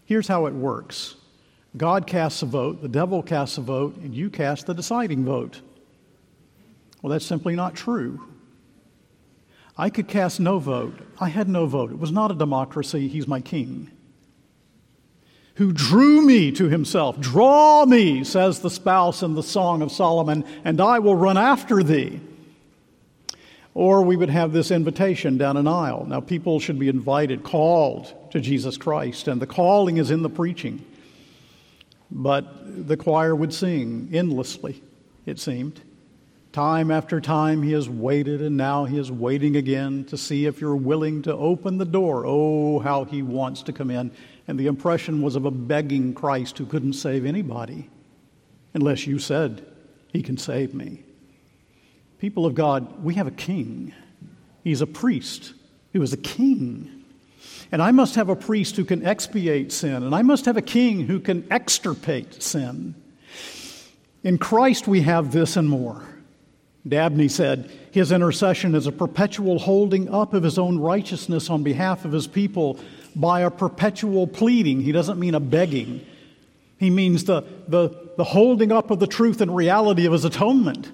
here's 0.05 0.29
how 0.29 0.46
it 0.46 0.55
works 0.55 1.16
God 1.77 2.07
casts 2.07 2.42
a 2.42 2.46
vote, 2.46 2.81
the 2.81 2.88
devil 2.88 3.22
casts 3.22 3.59
a 3.59 3.62
vote, 3.62 3.96
and 3.96 4.14
you 4.14 4.31
cast 4.31 4.66
the 4.66 4.75
deciding 4.75 5.25
vote. 5.25 5.61
Well, 7.03 7.11
that's 7.11 7.27
simply 7.27 7.57
not 7.57 7.75
true. 7.75 8.29
I 9.77 9.90
could 9.90 10.07
cast 10.07 10.38
no 10.38 10.59
vote. 10.61 11.01
I 11.18 11.31
had 11.31 11.48
no 11.48 11.66
vote. 11.66 11.90
It 11.90 11.98
was 11.98 12.12
not 12.12 12.31
a 12.31 12.35
democracy. 12.35 13.09
He's 13.09 13.27
my 13.27 13.40
king. 13.40 13.90
Who 15.57 15.72
drew 15.72 16.22
me 16.22 16.53
to 16.53 16.68
himself. 16.68 17.18
Draw 17.18 17.87
me, 17.87 18.22
says 18.22 18.61
the 18.61 18.70
spouse 18.70 19.22
in 19.22 19.35
the 19.35 19.42
Song 19.42 19.83
of 19.83 19.90
Solomon, 19.90 20.44
and 20.62 20.81
I 20.81 21.01
will 21.01 21.16
run 21.16 21.37
after 21.37 21.83
thee. 21.83 22.20
Or 23.74 24.02
we 24.02 24.16
would 24.16 24.28
have 24.28 24.52
this 24.52 24.70
invitation 24.70 25.38
down 25.38 25.56
an 25.56 25.66
aisle. 25.66 26.04
Now, 26.06 26.20
people 26.20 26.61
should 26.61 26.78
be 26.78 26.88
invited, 26.88 27.42
called 27.42 28.12
to 28.32 28.40
Jesus 28.40 28.76
Christ, 28.76 29.28
and 29.28 29.40
the 29.40 29.46
calling 29.46 29.96
is 29.96 30.11
in 30.11 30.22
the 30.22 30.28
preaching. 30.28 30.85
But 32.11 32.87
the 32.87 32.98
choir 32.98 33.35
would 33.35 33.54
sing 33.54 34.11
endlessly, 34.12 34.82
it 35.24 35.38
seemed. 35.38 35.80
Time 36.52 36.90
after 36.90 37.18
time, 37.18 37.62
he 37.62 37.72
has 37.72 37.88
waited, 37.88 38.42
and 38.42 38.58
now 38.58 38.85
he 38.85 38.98
is 38.98 39.11
waiting 39.11 39.56
again 39.56 40.04
to 40.04 40.18
see 40.18 40.44
if 40.44 40.61
you're 40.61 40.76
willing 40.76 41.22
to 41.22 41.35
open 41.35 41.78
the 41.78 41.87
door. 41.87 42.24
Oh, 42.26 42.78
how 42.80 43.04
he 43.04 43.22
wants 43.22 43.62
to 43.62 43.72
come 43.72 43.90
in. 43.90 44.11
And 44.46 44.61
the 44.61 44.66
impression 44.66 45.22
was 45.22 45.35
of 45.35 45.46
a 45.46 45.50
begging 45.50 46.12
Christ 46.12 46.58
who 46.58 46.66
couldn't 46.66 46.92
save 46.92 47.24
anybody 47.24 47.88
unless 48.74 49.06
you 49.06 49.18
said, 49.18 49.64
He 50.12 50.22
can 50.22 50.37
save 50.37 50.74
me. 50.74 51.04
People 52.22 52.46
of 52.46 52.54
God, 52.54 53.02
we 53.02 53.14
have 53.14 53.26
a 53.26 53.32
king. 53.32 53.92
He's 54.62 54.80
a 54.80 54.87
priest 54.87 55.54
who 55.92 56.00
is 56.02 56.12
a 56.12 56.16
king. 56.16 57.02
And 57.72 57.82
I 57.82 57.90
must 57.90 58.14
have 58.14 58.28
a 58.28 58.37
priest 58.37 58.76
who 58.76 58.85
can 58.85 59.04
expiate 59.04 59.72
sin, 59.72 60.04
and 60.04 60.14
I 60.14 60.22
must 60.22 60.44
have 60.44 60.56
a 60.56 60.62
king 60.62 61.00
who 61.08 61.18
can 61.18 61.44
extirpate 61.50 62.40
sin. 62.40 62.94
In 64.22 64.38
Christ, 64.38 64.87
we 64.87 65.00
have 65.00 65.32
this 65.32 65.56
and 65.56 65.68
more. 65.68 66.00
Dabney 66.87 67.26
said, 67.26 67.72
His 67.90 68.12
intercession 68.12 68.76
is 68.76 68.87
a 68.87 68.92
perpetual 68.92 69.58
holding 69.58 70.08
up 70.08 70.32
of 70.32 70.44
his 70.44 70.61
own 70.61 70.78
righteousness 70.78 71.50
on 71.50 71.64
behalf 71.64 72.04
of 72.04 72.12
his 72.12 72.28
people 72.28 72.78
by 73.16 73.40
a 73.40 73.50
perpetual 73.50 74.28
pleading. 74.28 74.82
He 74.82 74.92
doesn't 74.92 75.18
mean 75.18 75.35
a 75.35 75.40
begging, 75.40 76.06
he 76.78 76.88
means 76.88 77.24
the, 77.24 77.42
the, 77.66 78.12
the 78.16 78.22
holding 78.22 78.70
up 78.70 78.92
of 78.92 79.00
the 79.00 79.08
truth 79.08 79.40
and 79.40 79.56
reality 79.56 80.06
of 80.06 80.12
his 80.12 80.24
atonement 80.24 80.92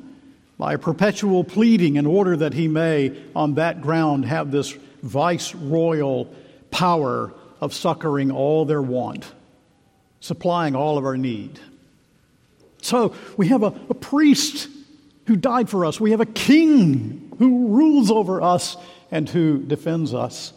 by 0.59 0.75
perpetual 0.77 1.45
pleading 1.45 1.97
in 1.97 2.05
order 2.05 2.37
that 2.37 2.53
he 2.53 2.67
may, 2.67 3.17
on 3.35 3.55
that 3.55 3.81
ground, 3.81 4.25
have 4.25 4.51
this 4.51 4.77
viceroyal 5.03 6.35
power 6.71 7.33
of 7.61 7.73
succoring 7.73 8.33
all 8.33 8.65
their 8.65 8.83
want, 8.83 9.33
supplying 10.21 10.75
all 10.75 10.99
of 10.99 11.05
our 11.05 11.17
need. 11.17 11.61
So 12.83 13.15
we 13.37 13.49
have 13.49 13.63
a, 13.63 13.75
a 13.89 13.95
priest 13.95 14.69
who 15.27 15.37
died 15.37 15.71
for 15.71 15.85
us. 15.85 16.01
We 16.01 16.11
have 16.11 16.21
a 16.21 16.27
king 16.27 17.33
who 17.39 17.69
rules 17.69 18.11
over 18.11 18.43
us 18.43 18.77
and 19.11 19.29
who 19.29 19.59
defends 19.59 20.13
us. 20.13 20.53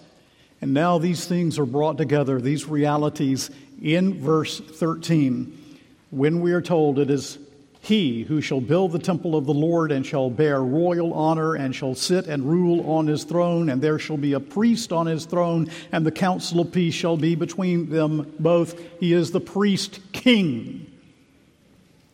And 0.61 0.73
now 0.73 0.97
these 0.97 1.25
things 1.25 1.59
are 1.59 1.65
brought 1.65 1.97
together, 1.97 2.39
these 2.39 2.67
realities, 2.67 3.49
in 3.81 4.19
verse 4.19 4.59
13, 4.59 5.79
when 6.11 6.41
we 6.41 6.51
are 6.53 6.61
told 6.61 6.99
it 6.99 7.09
is 7.09 7.39
he 7.83 8.21
who 8.23 8.41
shall 8.41 8.61
build 8.61 8.91
the 8.91 8.99
temple 8.99 9.35
of 9.35 9.47
the 9.47 9.53
Lord 9.53 9.91
and 9.91 10.05
shall 10.05 10.29
bear 10.29 10.61
royal 10.61 11.13
honor 11.15 11.55
and 11.55 11.75
shall 11.75 11.95
sit 11.95 12.27
and 12.27 12.47
rule 12.47 12.87
on 12.87 13.07
his 13.07 13.23
throne, 13.23 13.69
and 13.69 13.81
there 13.81 13.97
shall 13.97 14.17
be 14.17 14.33
a 14.33 14.39
priest 14.39 14.93
on 14.93 15.07
his 15.07 15.25
throne, 15.25 15.69
and 15.91 16.05
the 16.05 16.11
council 16.11 16.59
of 16.59 16.71
peace 16.71 16.93
shall 16.93 17.17
be 17.17 17.33
between 17.33 17.89
them 17.89 18.33
both. 18.39 18.79
He 18.99 19.13
is 19.13 19.31
the 19.31 19.41
priest 19.41 19.99
king. 20.13 20.85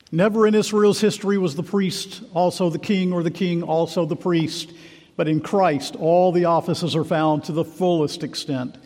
Never 0.10 0.48
in 0.48 0.56
Israel's 0.56 1.02
history 1.02 1.38
was 1.38 1.56
the 1.56 1.64
priest 1.64 2.24
also 2.34 2.70
the 2.70 2.80
king, 2.80 3.12
or 3.12 3.22
the 3.22 3.30
king 3.30 3.62
also 3.62 4.06
the 4.06 4.16
priest. 4.16 4.72
But 5.18 5.28
in 5.28 5.42
Christ, 5.42 5.98
all 5.98 6.32
the 6.32 6.46
offices 6.46 6.96
are 6.96 7.04
found 7.04 7.44
to 7.44 7.52
the 7.52 7.66
fullest 7.66 8.24
extent. 8.24 8.78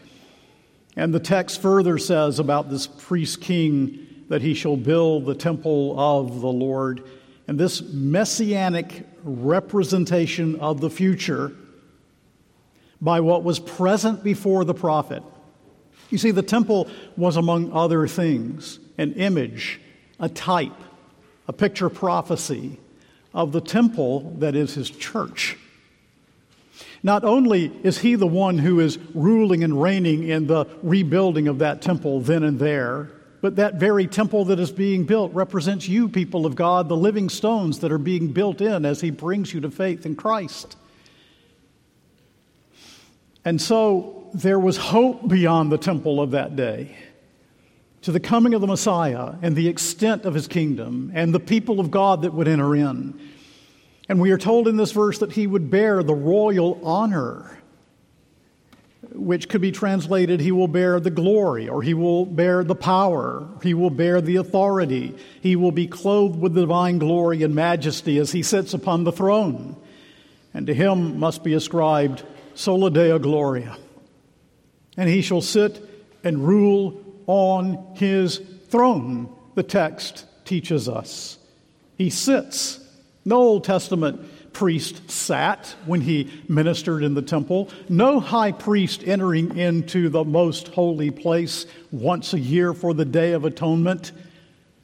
And 0.95 1.13
the 1.13 1.19
text 1.19 1.61
further 1.61 1.99
says 1.99 2.39
about 2.39 2.71
this 2.71 2.87
priest 2.87 3.39
king 3.39 4.07
that 4.31 4.41
he 4.41 4.53
shall 4.53 4.77
build 4.77 5.25
the 5.25 5.35
temple 5.35 5.93
of 5.99 6.39
the 6.39 6.47
Lord. 6.47 7.03
And 7.49 7.59
this 7.59 7.81
messianic 7.81 9.05
representation 9.25 10.57
of 10.61 10.79
the 10.79 10.89
future 10.89 11.51
by 13.01 13.19
what 13.19 13.43
was 13.43 13.59
present 13.59 14.23
before 14.23 14.63
the 14.63 14.73
prophet. 14.73 15.21
You 16.09 16.17
see, 16.17 16.31
the 16.31 16.41
temple 16.41 16.87
was, 17.17 17.35
among 17.35 17.73
other 17.73 18.07
things, 18.07 18.79
an 18.97 19.15
image, 19.15 19.81
a 20.17 20.29
type 20.29 20.71
a 21.49 21.53
picture 21.53 21.89
prophecy 21.89 22.79
of 23.33 23.51
the 23.51 23.59
temple 23.59 24.33
that 24.39 24.55
is 24.55 24.73
his 24.73 24.89
church. 24.89 25.57
Not 27.03 27.25
only 27.25 27.65
is 27.83 27.97
he 27.97 28.15
the 28.15 28.25
one 28.25 28.59
who 28.59 28.79
is 28.79 28.97
ruling 29.13 29.61
and 29.61 29.81
reigning 29.81 30.29
in 30.29 30.47
the 30.47 30.67
rebuilding 30.81 31.49
of 31.49 31.59
that 31.59 31.81
temple 31.81 32.21
then 32.21 32.43
and 32.43 32.57
there, 32.57 33.09
but 33.41 33.55
that 33.55 33.75
very 33.75 34.07
temple 34.07 34.45
that 34.45 34.59
is 34.59 34.71
being 34.71 35.03
built 35.03 35.33
represents 35.33 35.87
you, 35.87 36.07
people 36.07 36.45
of 36.45 36.55
God, 36.55 36.87
the 36.87 36.95
living 36.95 37.27
stones 37.27 37.79
that 37.79 37.91
are 37.91 37.97
being 37.97 38.29
built 38.29 38.61
in 38.61 38.85
as 38.85 39.01
he 39.01 39.09
brings 39.09 39.53
you 39.53 39.59
to 39.61 39.71
faith 39.71 40.05
in 40.05 40.15
Christ. 40.15 40.77
And 43.43 43.59
so 43.59 44.29
there 44.33 44.59
was 44.59 44.77
hope 44.77 45.27
beyond 45.27 45.71
the 45.71 45.77
temple 45.77 46.21
of 46.21 46.31
that 46.31 46.55
day 46.55 46.95
to 48.03 48.11
the 48.11 48.19
coming 48.19 48.53
of 48.53 48.61
the 48.61 48.67
Messiah 48.67 49.33
and 49.41 49.55
the 49.55 49.67
extent 49.67 50.25
of 50.25 50.33
his 50.33 50.47
kingdom 50.47 51.11
and 51.13 51.33
the 51.33 51.39
people 51.39 51.79
of 51.79 51.91
God 51.91 52.21
that 52.23 52.33
would 52.33 52.47
enter 52.47 52.75
in. 52.75 53.19
And 54.09 54.19
we 54.19 54.31
are 54.31 54.37
told 54.37 54.67
in 54.67 54.77
this 54.77 54.91
verse 54.91 55.19
that 55.19 55.31
he 55.31 55.47
would 55.47 55.69
bear 55.69 56.03
the 56.03 56.13
royal 56.13 56.79
honor, 56.83 57.60
which 59.13 59.49
could 59.49 59.61
be 59.61 59.71
translated, 59.71 60.39
he 60.39 60.51
will 60.51 60.67
bear 60.67 60.99
the 60.99 61.11
glory, 61.11 61.67
or 61.67 61.81
he 61.81 61.93
will 61.93 62.25
bear 62.25 62.63
the 62.63 62.75
power, 62.75 63.47
he 63.61 63.73
will 63.73 63.89
bear 63.89 64.21
the 64.21 64.37
authority, 64.37 65.15
he 65.41 65.55
will 65.55 65.71
be 65.71 65.87
clothed 65.87 66.39
with 66.39 66.55
divine 66.55 66.97
glory 66.97 67.43
and 67.43 67.53
majesty 67.53 68.17
as 68.17 68.31
he 68.31 68.43
sits 68.43 68.73
upon 68.73 69.03
the 69.03 69.11
throne. 69.11 69.75
And 70.53 70.67
to 70.67 70.73
him 70.73 71.19
must 71.19 71.43
be 71.43 71.53
ascribed 71.53 72.23
sola 72.53 72.91
Deo 72.91 73.19
gloria. 73.19 73.77
And 74.97 75.09
he 75.09 75.21
shall 75.21 75.41
sit 75.41 75.81
and 76.23 76.45
rule 76.45 77.01
on 77.27 77.95
his 77.95 78.41
throne, 78.67 79.33
the 79.55 79.63
text 79.63 80.25
teaches 80.45 80.89
us. 80.89 81.37
He 81.97 82.09
sits. 82.09 82.79
No 83.23 83.37
Old 83.37 83.63
Testament 83.63 84.21
priest 84.53 85.09
sat 85.09 85.75
when 85.85 86.01
he 86.01 86.29
ministered 86.47 87.03
in 87.03 87.13
the 87.13 87.21
temple. 87.21 87.69
No 87.89 88.19
high 88.19 88.51
priest 88.51 89.03
entering 89.05 89.57
into 89.57 90.09
the 90.09 90.23
most 90.23 90.69
holy 90.69 91.11
place 91.11 91.65
once 91.91 92.33
a 92.33 92.39
year 92.39 92.73
for 92.73 92.93
the 92.93 93.05
Day 93.05 93.33
of 93.33 93.45
Atonement 93.45 94.11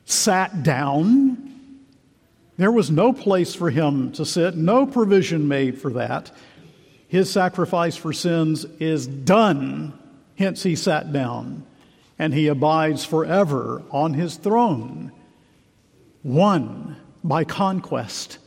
sat 0.05 0.63
down. 0.63 1.53
There 2.57 2.71
was 2.71 2.89
no 2.89 3.13
place 3.13 3.53
for 3.53 3.69
him 3.69 4.11
to 4.13 4.25
sit, 4.25 4.55
no 4.55 4.85
provision 4.85 5.47
made 5.47 5.79
for 5.79 5.91
that. 5.93 6.31
His 7.07 7.29
sacrifice 7.29 7.95
for 7.95 8.13
sins 8.13 8.65
is 8.79 9.05
done, 9.07 9.97
hence 10.35 10.63
he 10.63 10.75
sat 10.75 11.13
down 11.13 11.65
and 12.19 12.33
he 12.33 12.47
abides 12.47 13.05
forever 13.05 13.83
on 13.91 14.13
his 14.13 14.35
throne, 14.37 15.11
won 16.23 16.97
by 17.23 17.43
conquest. 17.43 18.39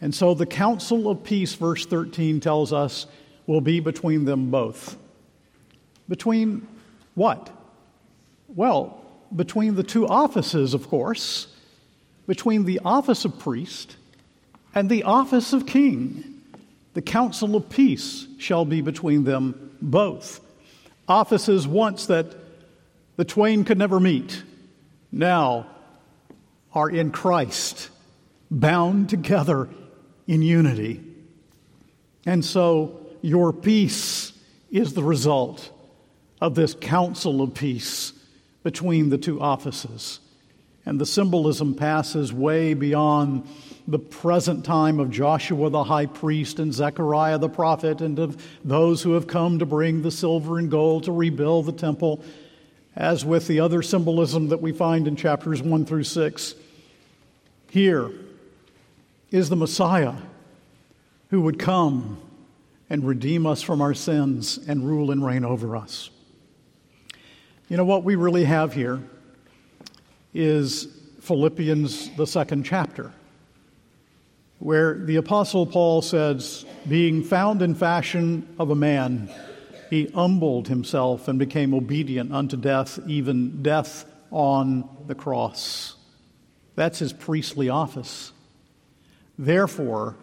And 0.00 0.14
so 0.14 0.34
the 0.34 0.46
council 0.46 1.10
of 1.10 1.22
peace, 1.24 1.54
verse 1.54 1.86
13 1.86 2.40
tells 2.40 2.72
us, 2.72 3.06
will 3.46 3.60
be 3.60 3.80
between 3.80 4.24
them 4.24 4.50
both. 4.50 4.96
Between 6.08 6.66
what? 7.14 7.50
Well, 8.48 9.04
between 9.34 9.74
the 9.74 9.82
two 9.82 10.06
offices, 10.06 10.74
of 10.74 10.88
course, 10.88 11.48
between 12.26 12.64
the 12.64 12.80
office 12.84 13.24
of 13.24 13.38
priest 13.38 13.96
and 14.74 14.88
the 14.88 15.02
office 15.02 15.52
of 15.52 15.66
king. 15.66 16.42
The 16.94 17.02
council 17.02 17.54
of 17.56 17.68
peace 17.68 18.26
shall 18.38 18.64
be 18.64 18.80
between 18.80 19.24
them 19.24 19.76
both. 19.80 20.40
Offices 21.08 21.66
once 21.66 22.06
that 22.06 22.34
the 23.16 23.24
twain 23.24 23.64
could 23.64 23.78
never 23.78 24.00
meet, 24.00 24.42
now 25.12 25.66
are 26.72 26.88
in 26.88 27.10
Christ, 27.10 27.90
bound 28.50 29.08
together 29.08 29.68
in 30.30 30.42
unity. 30.42 31.00
And 32.24 32.44
so 32.44 33.04
your 33.20 33.52
peace 33.52 34.32
is 34.70 34.94
the 34.94 35.02
result 35.02 35.68
of 36.40 36.54
this 36.54 36.72
council 36.72 37.42
of 37.42 37.52
peace 37.52 38.12
between 38.62 39.08
the 39.08 39.18
two 39.18 39.40
offices. 39.40 40.20
And 40.86 41.00
the 41.00 41.06
symbolism 41.06 41.74
passes 41.74 42.32
way 42.32 42.74
beyond 42.74 43.48
the 43.88 43.98
present 43.98 44.64
time 44.64 45.00
of 45.00 45.10
Joshua 45.10 45.68
the 45.68 45.82
high 45.82 46.06
priest 46.06 46.60
and 46.60 46.72
Zechariah 46.72 47.38
the 47.38 47.48
prophet 47.48 48.00
and 48.00 48.16
of 48.20 48.40
those 48.64 49.02
who 49.02 49.14
have 49.14 49.26
come 49.26 49.58
to 49.58 49.66
bring 49.66 50.02
the 50.02 50.12
silver 50.12 50.60
and 50.60 50.70
gold 50.70 51.04
to 51.04 51.12
rebuild 51.12 51.66
the 51.66 51.72
temple, 51.72 52.22
as 52.94 53.24
with 53.24 53.48
the 53.48 53.58
other 53.58 53.82
symbolism 53.82 54.50
that 54.50 54.62
we 54.62 54.70
find 54.70 55.08
in 55.08 55.16
chapters 55.16 55.60
1 55.60 55.86
through 55.86 56.04
6. 56.04 56.54
Here 57.70 58.12
is 59.30 59.48
the 59.48 59.56
Messiah 59.56 60.14
who 61.30 61.40
would 61.42 61.58
come 61.58 62.20
and 62.88 63.06
redeem 63.06 63.46
us 63.46 63.62
from 63.62 63.80
our 63.80 63.94
sins 63.94 64.58
and 64.66 64.86
rule 64.86 65.10
and 65.10 65.24
reign 65.24 65.44
over 65.44 65.76
us. 65.76 66.10
You 67.68 67.76
know 67.76 67.84
what 67.84 68.02
we 68.02 68.16
really 68.16 68.44
have 68.44 68.74
here 68.74 69.00
is 70.34 70.88
Philippians, 71.20 72.10
the 72.16 72.26
second 72.26 72.64
chapter, 72.64 73.12
where 74.58 74.98
the 74.98 75.16
Apostle 75.16 75.66
Paul 75.66 76.02
says, 76.02 76.64
Being 76.88 77.22
found 77.22 77.62
in 77.62 77.76
fashion 77.76 78.48
of 78.58 78.70
a 78.70 78.74
man, 78.74 79.30
he 79.88 80.06
humbled 80.06 80.66
himself 80.66 81.28
and 81.28 81.38
became 81.38 81.72
obedient 81.72 82.32
unto 82.32 82.56
death, 82.56 82.98
even 83.06 83.62
death 83.62 84.04
on 84.32 84.88
the 85.06 85.14
cross. 85.14 85.94
That's 86.74 86.98
his 86.98 87.12
priestly 87.12 87.68
office. 87.68 88.32
Therefore, 89.40 90.16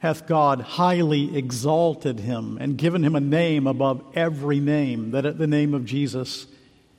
hath 0.00 0.26
God 0.26 0.60
highly 0.60 1.38
exalted 1.38 2.18
him 2.18 2.58
and 2.60 2.76
given 2.76 3.04
him 3.04 3.14
a 3.14 3.20
name 3.20 3.68
above 3.68 4.02
every 4.16 4.58
name, 4.58 5.12
that 5.12 5.24
at 5.24 5.38
the 5.38 5.46
name 5.46 5.74
of 5.74 5.84
Jesus 5.84 6.48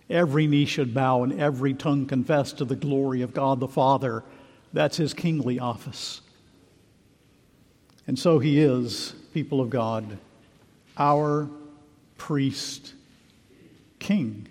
every 0.10 0.48
knee 0.48 0.64
should 0.64 0.94
bow 0.94 1.22
and 1.22 1.38
every 1.38 1.74
tongue 1.74 2.06
confess 2.06 2.54
to 2.54 2.64
the 2.64 2.78
glory 2.78 3.22
of 3.24 3.34
God 3.34 3.60
the 3.60 3.68
Father. 3.68 4.24
That's 4.72 4.96
his 4.96 5.14
kingly 5.14 5.60
office. 5.60 6.22
And 8.08 8.18
so 8.18 8.40
he 8.40 8.62
is, 8.62 9.14
people 9.34 9.60
of 9.60 9.70
God, 9.70 10.18
our 10.98 11.50
priest 12.18 12.94
king. 14.00 14.48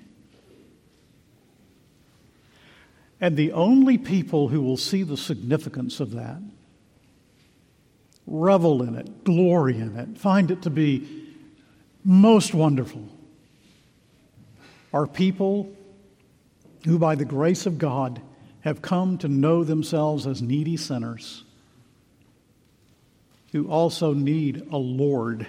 And 3.19 3.35
the 3.35 3.53
only 3.53 3.97
people 3.97 4.49
who 4.49 4.61
will 4.61 4.77
see 4.77 5.05
the 5.05 5.17
significance 5.17 6.01
of 6.01 6.11
that 6.11 6.43
revel 8.29 8.83
in 8.83 8.95
it, 8.95 9.25
glory 9.25 9.79
in 9.79 9.97
it, 9.97 10.19
find 10.19 10.51
it 10.51 10.63
to 10.63 10.71
be 10.71 11.27
most 12.05 12.55
wonderful, 12.55 13.09
are 14.93 15.07
people 15.07 15.71
who, 16.85 16.99
by 16.99 17.15
the 17.15 17.25
grace 17.25 17.67
of 17.67 17.79
God, 17.79 18.21
have 18.61 18.83
come 18.83 19.19
to 19.19 19.29
know 19.29 19.65
themselves 19.65 20.27
as 20.27 20.43
needy 20.43 20.77
sinners, 20.77 21.45
who 23.53 23.69
also 23.69 24.13
need 24.13 24.67
a 24.71 24.77
Lord 24.77 25.47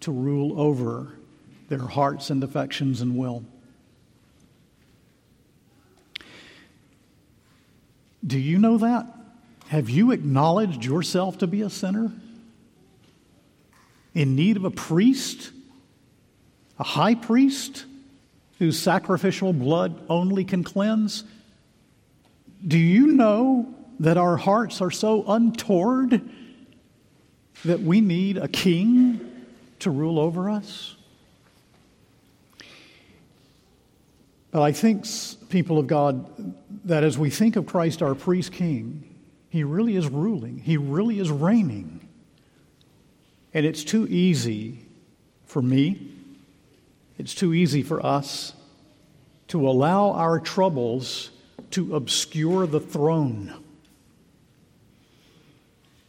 to 0.00 0.12
rule 0.12 0.60
over 0.60 1.12
their 1.68 1.78
hearts 1.78 2.30
and 2.30 2.42
affections 2.42 3.00
and 3.00 3.16
will. 3.16 3.44
Do 8.26 8.38
you 8.38 8.58
know 8.58 8.78
that? 8.78 9.06
Have 9.68 9.88
you 9.88 10.12
acknowledged 10.12 10.84
yourself 10.84 11.38
to 11.38 11.46
be 11.46 11.62
a 11.62 11.70
sinner? 11.70 12.12
In 14.14 14.36
need 14.36 14.56
of 14.56 14.64
a 14.64 14.70
priest? 14.70 15.50
A 16.78 16.84
high 16.84 17.14
priest 17.14 17.84
whose 18.58 18.78
sacrificial 18.78 19.52
blood 19.52 20.00
only 20.08 20.44
can 20.44 20.64
cleanse? 20.64 21.24
Do 22.66 22.78
you 22.78 23.08
know 23.08 23.74
that 24.00 24.16
our 24.16 24.36
hearts 24.36 24.80
are 24.80 24.90
so 24.90 25.24
untoward 25.26 26.20
that 27.64 27.80
we 27.80 28.00
need 28.00 28.36
a 28.36 28.48
king 28.48 29.20
to 29.80 29.90
rule 29.90 30.18
over 30.18 30.50
us? 30.50 30.96
But 34.50 34.62
I 34.62 34.72
think, 34.72 35.06
people 35.48 35.78
of 35.78 35.88
God, 35.88 36.54
that 36.84 37.02
as 37.02 37.18
we 37.18 37.28
think 37.28 37.56
of 37.56 37.66
Christ, 37.66 38.02
our 38.02 38.14
priest 38.14 38.52
king, 38.52 39.13
he 39.54 39.62
really 39.62 39.94
is 39.94 40.08
ruling, 40.08 40.58
He 40.58 40.76
really 40.76 41.20
is 41.20 41.30
reigning. 41.30 42.08
And 43.52 43.64
it's 43.64 43.84
too 43.84 44.04
easy 44.08 44.80
for 45.46 45.62
me, 45.62 46.10
it's 47.18 47.36
too 47.36 47.54
easy 47.54 47.84
for 47.84 48.04
us 48.04 48.52
to 49.46 49.68
allow 49.68 50.10
our 50.10 50.40
troubles 50.40 51.30
to 51.70 51.94
obscure 51.94 52.66
the 52.66 52.80
throne. 52.80 53.54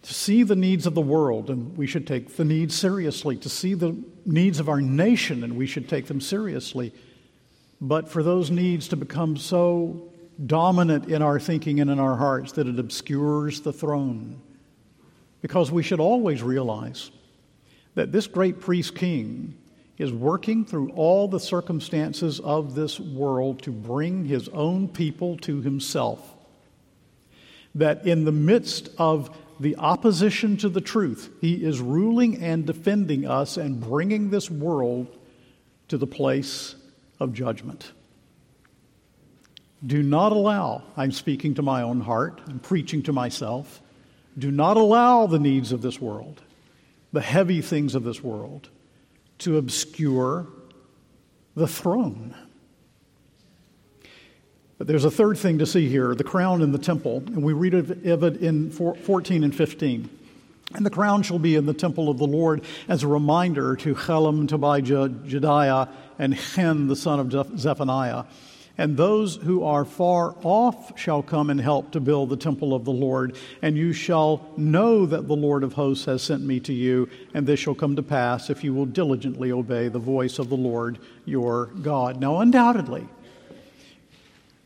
To 0.02 0.14
see 0.16 0.42
the 0.42 0.56
needs 0.56 0.88
of 0.88 0.96
the 0.96 1.02
world, 1.02 1.52
and 1.52 1.78
we 1.78 1.86
should 1.86 2.08
take 2.08 2.38
the 2.38 2.46
needs 2.46 2.74
seriously. 2.74 3.38
To 3.38 3.50
see 3.50 3.76
the 3.76 3.96
needs 4.26 4.60
of 4.60 4.70
our 4.70 4.82
nation, 4.82 5.44
and 5.44 5.56
we 5.56 5.68
should 5.68 5.88
take 5.88 6.08
them 6.08 6.20
seriously. 6.20 6.94
But 7.80 8.10
for 8.10 8.24
those 8.24 8.50
needs 8.50 8.88
to 8.88 8.96
become 8.96 9.38
so 9.38 10.10
dominant 10.44 11.10
in 11.10 11.22
our 11.22 11.40
thinking 11.40 11.80
and 11.80 11.90
in 11.90 12.00
our 12.00 12.16
hearts 12.16 12.54
that 12.54 12.68
it 12.68 12.80
obscures 12.80 13.62
the 13.62 13.74
throne. 13.74 14.42
Because 15.42 15.72
we 15.72 15.84
should 15.84 16.00
always 16.00 16.42
realize 16.42 17.12
that 17.94 18.12
this 18.12 18.28
great 18.28 18.60
priest 18.60 18.96
king 18.96 19.56
is 19.98 20.12
working 20.12 20.66
through 20.66 20.90
all 20.92 21.28
the 21.28 21.40
circumstances 21.40 22.40
of 22.42 22.76
this 22.76 23.00
world 23.00 23.62
to 23.64 23.72
bring 23.72 24.26
his 24.26 24.50
own 24.50 24.88
people 24.88 25.38
to 25.38 25.62
himself. 25.62 26.36
That 27.76 28.06
in 28.06 28.26
the 28.26 28.32
midst 28.32 28.90
of 28.98 29.36
the 29.60 29.78
opposition 29.78 30.58
to 30.58 30.70
the 30.70 30.82
truth, 30.82 31.30
he 31.40 31.64
is 31.64 31.80
ruling 31.80 32.44
and 32.44 32.66
defending 32.66 33.26
us 33.26 33.56
and 33.56 33.80
bringing 33.80 34.30
this 34.30 34.52
world 34.52 35.08
to 35.88 35.98
the 35.98 36.08
place 36.08 36.76
of 37.20 37.34
judgment. 37.34 37.92
Do 39.86 40.02
not 40.02 40.32
allow, 40.32 40.84
I'm 40.96 41.12
speaking 41.12 41.56
to 41.56 41.62
my 41.62 41.82
own 41.82 42.02
heart, 42.02 42.42
I'm 42.48 42.60
preaching 42.60 43.04
to 43.04 43.14
myself, 43.14 43.82
do 44.38 44.52
not 44.52 44.78
allow 44.78 45.28
the 45.28 45.40
needs 45.40 45.72
of 45.72 45.82
this 45.82 46.00
world, 46.00 46.42
the 47.14 47.22
heavy 47.22 47.62
things 47.62 47.96
of 47.96 48.04
this 48.04 48.24
world, 48.24 48.70
to 49.40 49.58
obscure 49.58 50.48
the 51.56 51.68
throne. 51.68 52.36
But 54.78 54.88
there's 54.88 55.06
a 55.06 55.12
third 55.12 55.38
thing 55.38 55.60
to 55.60 55.66
see 55.66 55.88
here 55.88 56.16
the 56.16 56.24
crown 56.24 56.62
in 56.62 56.72
the 56.72 56.78
temple, 56.78 57.18
and 57.28 57.44
we 57.44 57.54
read 57.54 57.74
of 57.74 58.24
it 58.24 58.38
in 58.38 58.72
14 58.72 59.44
and 59.44 59.56
15. 59.56 60.10
And 60.74 60.86
the 60.86 60.90
crown 60.90 61.22
shall 61.22 61.40
be 61.40 61.56
in 61.56 61.66
the 61.66 61.74
temple 61.74 62.10
of 62.10 62.18
the 62.18 62.28
Lord 62.28 62.64
as 62.88 63.04
a 63.04 63.08
reminder 63.08 63.76
to 63.78 63.94
Helem, 63.94 64.48
Tobijah, 64.48 65.10
Jedaiah, 65.26 65.90
and 66.18 66.34
Hen, 66.34 66.88
the 66.88 66.96
son 66.96 67.20
of 67.20 67.60
Zephaniah 67.60 68.24
and 68.78 68.98
those 68.98 69.38
who 69.38 69.64
are 69.64 69.86
far 69.86 70.36
off 70.44 70.98
shall 71.00 71.24
come 71.24 71.50
and 71.50 71.62
help 71.62 71.92
to 71.92 72.00
build 72.00 72.30
the 72.30 72.38
temple 72.38 72.74
of 72.74 72.84
the 72.84 72.92
Lord. 72.92 73.38
And 73.62 73.78
you 73.78 73.94
shall 73.94 74.46
know 74.58 75.06
that 75.06 75.28
the 75.28 75.36
Lord 75.36 75.64
of 75.64 75.74
hosts 75.74 76.06
has 76.06 76.22
sent 76.22 76.44
me 76.44 76.60
to 76.62 76.74
you, 76.74 77.10
and 77.34 77.48
this 77.48 77.60
shall 77.60 77.76
come 77.76 77.96
to 77.96 78.04
pass 78.04 78.50
if 78.50 78.64
you 78.64 78.74
will 78.74 78.86
diligently 78.86 79.52
obey 79.52 79.88
the 79.88 80.00
voice 80.00 80.40
of 80.40 80.50
the 80.50 80.58
Lord 80.58 81.00
your 81.24 81.68
God. 81.68 82.20
Now, 82.20 82.40
undoubtedly, 82.40 83.08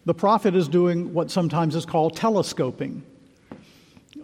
the 0.05 0.13
prophet 0.15 0.55
is 0.55 0.67
doing 0.67 1.13
what 1.13 1.29
sometimes 1.29 1.75
is 1.75 1.85
called 1.85 2.15
telescoping. 2.15 3.03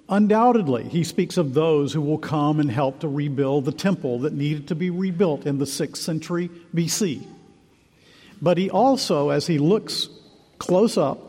Undoubtedly, 0.09 0.83
he 0.83 1.03
speaks 1.03 1.37
of 1.37 1.53
those 1.53 1.93
who 1.93 2.01
will 2.01 2.17
come 2.17 2.59
and 2.59 2.71
help 2.71 2.99
to 2.99 3.07
rebuild 3.07 3.65
the 3.65 3.71
temple 3.71 4.19
that 4.19 4.33
needed 4.33 4.67
to 4.67 4.75
be 4.75 4.89
rebuilt 4.89 5.45
in 5.45 5.57
the 5.57 5.65
6th 5.65 5.97
century 5.97 6.49
BC. 6.73 7.25
But 8.41 8.57
he 8.57 8.69
also, 8.69 9.29
as 9.29 9.47
he 9.47 9.57
looks 9.57 10.09
close 10.57 10.97
up, 10.97 11.19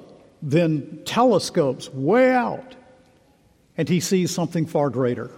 then 0.42 1.00
telescopes 1.04 1.88
way 1.92 2.32
out 2.32 2.76
and 3.76 3.88
he 3.88 4.00
sees 4.00 4.30
something 4.30 4.66
far 4.66 4.90
greater. 4.90 5.30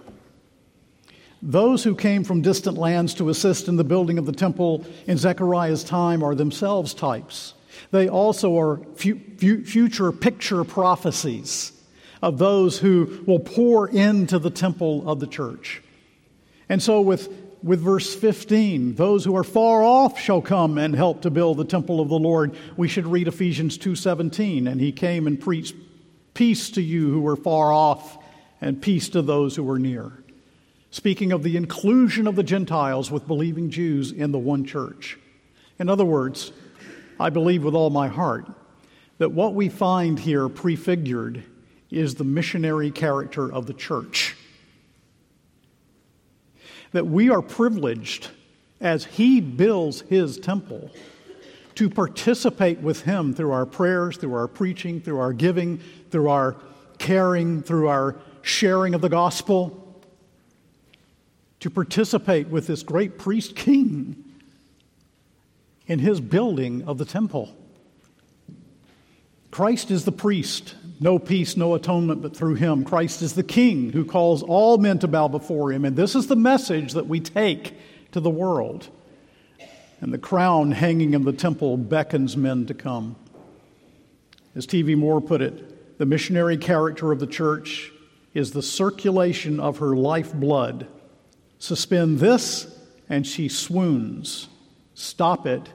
Those 1.41 1.83
who 1.83 1.95
came 1.95 2.23
from 2.23 2.41
distant 2.41 2.77
lands 2.77 3.13
to 3.15 3.29
assist 3.29 3.67
in 3.67 3.77
the 3.77 3.83
building 3.83 4.17
of 4.17 4.25
the 4.25 4.31
temple 4.31 4.85
in 5.07 5.17
Zechariah's 5.17 5.83
time 5.83 6.23
are 6.23 6.35
themselves 6.35 6.93
types. 6.93 7.53
They 7.91 8.09
also 8.09 8.57
are 8.59 8.81
fu- 8.95 9.19
fu- 9.37 9.63
future 9.63 10.11
picture 10.11 10.63
prophecies 10.63 11.71
of 12.21 12.37
those 12.37 12.79
who 12.79 13.23
will 13.25 13.39
pour 13.39 13.87
into 13.87 14.37
the 14.37 14.49
temple 14.49 15.09
of 15.09 15.21
the 15.21 15.27
church. 15.27 15.81
And 16.67 16.83
so, 16.83 16.99
with, 17.01 17.38
with 17.61 17.81
verse 17.81 18.15
15, 18.15 18.95
those 18.95 19.25
who 19.25 19.35
are 19.35 19.43
far 19.43 19.83
off 19.83 20.19
shall 20.19 20.41
come 20.41 20.77
and 20.77 20.95
help 20.95 21.21
to 21.21 21.29
build 21.29 21.57
the 21.57 21.65
temple 21.65 21.99
of 21.99 22.09
the 22.09 22.19
Lord. 22.19 22.55
We 22.77 22.87
should 22.87 23.05
read 23.05 23.27
Ephesians 23.27 23.77
2:17, 23.77 24.67
and 24.67 24.79
he 24.79 24.91
came 24.91 25.27
and 25.27 25.39
preached 25.39 25.75
peace 26.33 26.69
to 26.71 26.81
you 26.81 27.11
who 27.11 27.21
were 27.21 27.35
far 27.35 27.73
off 27.73 28.17
and 28.61 28.81
peace 28.81 29.09
to 29.09 29.21
those 29.21 29.55
who 29.55 29.63
were 29.63 29.79
near 29.79 30.13
speaking 30.91 31.31
of 31.31 31.43
the 31.43 31.55
inclusion 31.55 32.27
of 32.27 32.35
the 32.35 32.43
Gentiles 32.43 33.11
with 33.11 33.27
believing 33.27 33.69
Jews 33.69 34.11
in 34.11 34.31
the 34.31 34.39
one 34.39 34.65
church. 34.65 35.17
In 35.77 35.89
other 35.89 36.05
words, 36.05 36.51
I 37.19 37.29
believe 37.29 37.63
with 37.63 37.75
all 37.75 37.89
my 37.89 38.07
heart 38.07 38.47
that 39.17 39.31
what 39.31 39.53
we 39.53 39.69
find 39.69 40.19
here 40.19 40.49
prefigured 40.49 41.43
is 41.91 42.15
the 42.15 42.23
missionary 42.23 42.91
character 42.91 43.51
of 43.51 43.65
the 43.65 43.73
church. 43.73 44.35
That 46.91 47.07
we 47.07 47.29
are 47.29 47.41
privileged 47.41 48.29
as 48.81 49.05
He 49.05 49.41
builds 49.41 50.01
His 50.01 50.37
temple 50.37 50.89
to 51.75 51.89
participate 51.89 52.79
with 52.79 53.01
Him 53.01 53.33
through 53.33 53.51
our 53.51 53.65
prayers, 53.65 54.17
through 54.17 54.33
our 54.33 54.47
preaching, 54.47 55.01
through 55.01 55.19
our 55.19 55.33
giving, 55.33 55.81
through 56.11 56.29
our 56.29 56.55
caring, 56.97 57.61
through 57.61 57.87
our 57.87 58.15
sharing 58.41 58.93
of 58.93 59.01
the 59.01 59.09
gospel 59.09 59.85
to 61.59 61.69
participate 61.69 62.47
with 62.47 62.67
this 62.67 62.83
great 62.83 63.17
priest 63.17 63.55
king 63.55 64.23
in 65.87 65.99
his 65.99 66.21
building 66.21 66.83
of 66.83 66.97
the 66.97 67.05
temple. 67.05 67.55
Christ 69.51 69.91
is 69.91 70.05
the 70.05 70.11
priest, 70.11 70.75
no 70.99 71.19
peace, 71.19 71.55
no 71.55 71.75
atonement 71.75 72.21
but 72.21 72.35
through 72.35 72.55
him. 72.55 72.83
Christ 72.83 73.21
is 73.21 73.33
the 73.33 73.43
king 73.43 73.91
who 73.91 74.03
calls 74.05 74.43
all 74.43 74.77
men 74.77 74.99
to 74.99 75.07
bow 75.07 75.27
before 75.27 75.71
him. 75.71 75.85
And 75.85 75.95
this 75.95 76.15
is 76.15 76.27
the 76.27 76.35
message 76.35 76.93
that 76.93 77.07
we 77.07 77.19
take 77.19 77.73
to 78.11 78.19
the 78.19 78.29
world. 78.29 78.89
And 80.01 80.13
the 80.13 80.17
crown 80.17 80.71
hanging 80.71 81.13
in 81.13 81.23
the 81.23 81.33
temple 81.33 81.77
beckons 81.77 82.35
men 82.35 82.65
to 82.67 82.73
come. 82.73 83.15
As 84.55 84.65
T.V. 84.65 84.95
Moore 84.95 85.21
put 85.21 85.41
it, 85.41 85.97
the 85.97 86.05
missionary 86.05 86.57
character 86.57 87.11
of 87.11 87.19
the 87.19 87.27
church 87.27 87.91
is 88.33 88.51
the 88.51 88.61
circulation 88.61 89.59
of 89.59 89.77
her 89.77 89.95
lifeblood 89.95 90.87
Suspend 91.59 92.19
this, 92.19 92.73
and 93.09 93.27
she 93.27 93.49
swoons. 93.49 94.47
Stop 94.93 95.45
it, 95.45 95.69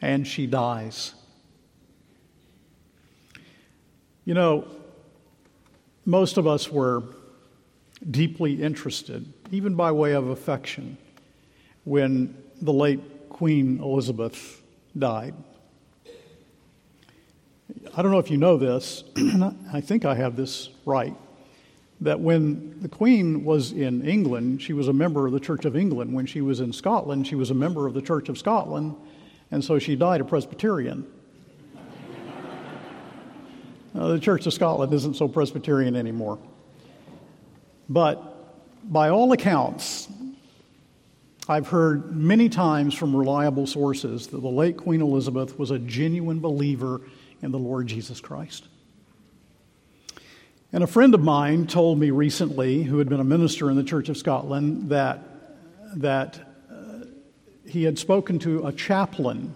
and 0.00 0.26
she 0.26 0.46
dies. 0.46 1.14
You 4.24 4.34
know, 4.34 4.68
most 6.04 6.36
of 6.36 6.46
us 6.46 6.70
were 6.70 7.02
deeply 8.08 8.62
interested, 8.62 9.32
even 9.50 9.74
by 9.74 9.92
way 9.92 10.12
of 10.12 10.28
affection, 10.28 10.96
when 11.84 12.36
the 12.60 12.72
late 12.72 13.28
Queen 13.28 13.80
Elizabeth 13.80 14.62
died. 14.96 15.34
I 17.96 18.02
don't 18.02 18.12
know 18.12 18.18
if 18.18 18.30
you 18.30 18.36
know 18.36 18.56
this, 18.56 19.04
I 19.72 19.80
think 19.80 20.04
I 20.04 20.14
have 20.14 20.36
this 20.36 20.70
right 20.86 21.16
that 22.02 22.18
when 22.18 22.80
the 22.80 22.88
Queen 22.88 23.44
was 23.44 23.70
in 23.70 24.04
England, 24.04 24.60
she 24.60 24.72
was 24.72 24.88
a 24.88 24.92
member 24.92 25.24
of 25.26 25.32
the 25.32 25.38
Church 25.38 25.64
of 25.64 25.76
England. 25.76 26.12
When 26.12 26.26
she 26.26 26.40
was 26.40 26.58
in 26.58 26.72
Scotland, 26.72 27.28
she 27.28 27.36
was 27.36 27.50
a 27.50 27.54
member 27.54 27.86
of 27.86 27.94
the 27.94 28.02
Church 28.02 28.28
of 28.28 28.36
Scotland, 28.36 28.96
and 29.52 29.64
so 29.64 29.78
she 29.78 29.94
died 29.94 30.20
a 30.20 30.24
Presbyterian. 30.24 31.06
Uh, 33.94 34.08
the 34.08 34.18
Church 34.18 34.46
of 34.46 34.52
Scotland 34.52 34.92
isn't 34.92 35.16
so 35.16 35.28
Presbyterian 35.28 35.96
anymore. 35.96 36.38
But 37.88 38.90
by 38.90 39.10
all 39.10 39.32
accounts, 39.32 40.08
I've 41.48 41.68
heard 41.68 42.14
many 42.16 42.48
times 42.48 42.94
from 42.94 43.14
reliable 43.14 43.66
sources 43.66 44.28
that 44.28 44.40
the 44.40 44.48
late 44.48 44.76
Queen 44.76 45.02
Elizabeth 45.02 45.58
was 45.58 45.70
a 45.70 45.78
genuine 45.78 46.40
believer 46.40 47.00
in 47.42 47.50
the 47.50 47.58
Lord 47.58 47.86
Jesus 47.88 48.20
Christ. 48.20 48.68
And 50.72 50.82
a 50.82 50.86
friend 50.86 51.14
of 51.14 51.20
mine 51.20 51.66
told 51.66 51.98
me 51.98 52.10
recently, 52.10 52.82
who 52.82 52.98
had 52.98 53.08
been 53.08 53.20
a 53.20 53.24
minister 53.24 53.70
in 53.70 53.76
the 53.76 53.84
Church 53.84 54.08
of 54.08 54.16
Scotland, 54.16 54.88
that, 54.88 55.20
that 55.96 56.40
uh, 56.70 57.04
he 57.68 57.82
had 57.82 57.98
spoken 57.98 58.38
to 58.38 58.66
a 58.66 58.72
chaplain 58.72 59.54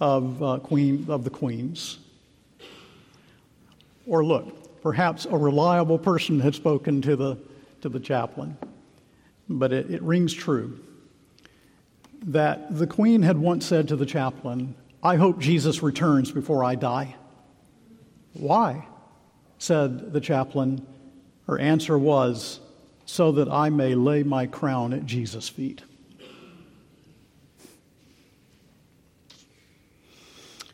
of, 0.00 0.42
uh, 0.42 0.58
Queen, 0.58 1.06
of 1.08 1.24
the 1.24 1.30
Queen's. 1.30 1.98
Or 4.06 4.24
look, 4.24 4.80
perhaps 4.82 5.26
a 5.26 5.36
reliable 5.36 5.98
person 5.98 6.40
had 6.40 6.54
spoken 6.54 7.02
to 7.02 7.16
the, 7.16 7.38
to 7.82 7.88
the 7.88 8.00
chaplain, 8.00 8.56
but 9.48 9.72
it, 9.72 9.90
it 9.90 10.02
rings 10.02 10.32
true 10.32 10.80
that 12.22 12.76
the 12.76 12.86
Queen 12.86 13.22
had 13.22 13.38
once 13.38 13.64
said 13.64 13.88
to 13.88 13.96
the 13.96 14.06
chaplain, 14.06 14.74
I 15.02 15.16
hope 15.16 15.38
Jesus 15.38 15.82
returns 15.82 16.32
before 16.32 16.64
I 16.64 16.74
die. 16.74 17.14
Why? 18.32 18.86
said 19.58 20.12
the 20.12 20.20
chaplain. 20.20 20.86
Her 21.46 21.58
answer 21.58 21.98
was, 21.98 22.60
So 23.06 23.32
that 23.32 23.48
I 23.48 23.70
may 23.70 23.94
lay 23.94 24.22
my 24.22 24.46
crown 24.46 24.92
at 24.92 25.06
Jesus' 25.06 25.48
feet. 25.48 25.82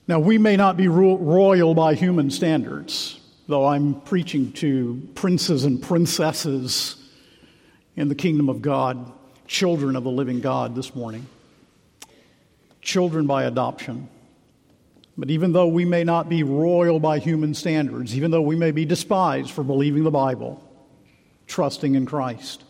Now, 0.07 0.19
we 0.19 0.37
may 0.37 0.57
not 0.57 0.77
be 0.77 0.87
royal 0.87 1.75
by 1.75 1.95
human 1.95 2.31
standards, 2.31 3.19
though 3.49 3.67
I'm 3.67 4.01
preaching 4.03 4.53
to 4.53 5.01
princes 5.15 5.65
and 5.65 5.81
princesses 5.83 6.97
in 7.97 8.09
the 8.09 8.15
kingdom 8.15 8.51
of 8.51 8.61
God, 8.61 9.13
children 9.47 9.97
of 9.97 10.05
the 10.05 10.11
living 10.11 10.41
God 10.41 10.75
this 10.75 10.95
morning, 10.95 11.27
children 12.83 13.27
by 13.27 13.45
adoption. 13.45 14.09
But 15.17 15.31
even 15.31 15.53
though 15.53 15.69
we 15.69 15.87
may 15.87 16.05
not 16.05 16.29
be 16.29 16.43
royal 16.43 17.01
by 17.01 17.19
human 17.19 17.55
standards, 17.55 18.15
even 18.15 18.31
though 18.31 18.43
we 18.43 18.57
may 18.57 18.73
be 18.73 18.85
despised 18.85 19.53
for 19.53 19.63
believing 19.63 20.05
the 20.05 20.11
Bible, 20.11 20.63
trusting 21.47 21.95
in 21.95 22.05
Christ, 22.05 22.63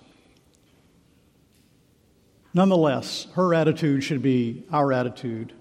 nonetheless, 2.52 3.26
her 3.32 3.54
attitude 3.54 4.04
should 4.04 4.22
be 4.22 4.62
our 4.70 4.92
attitude, 4.92 5.52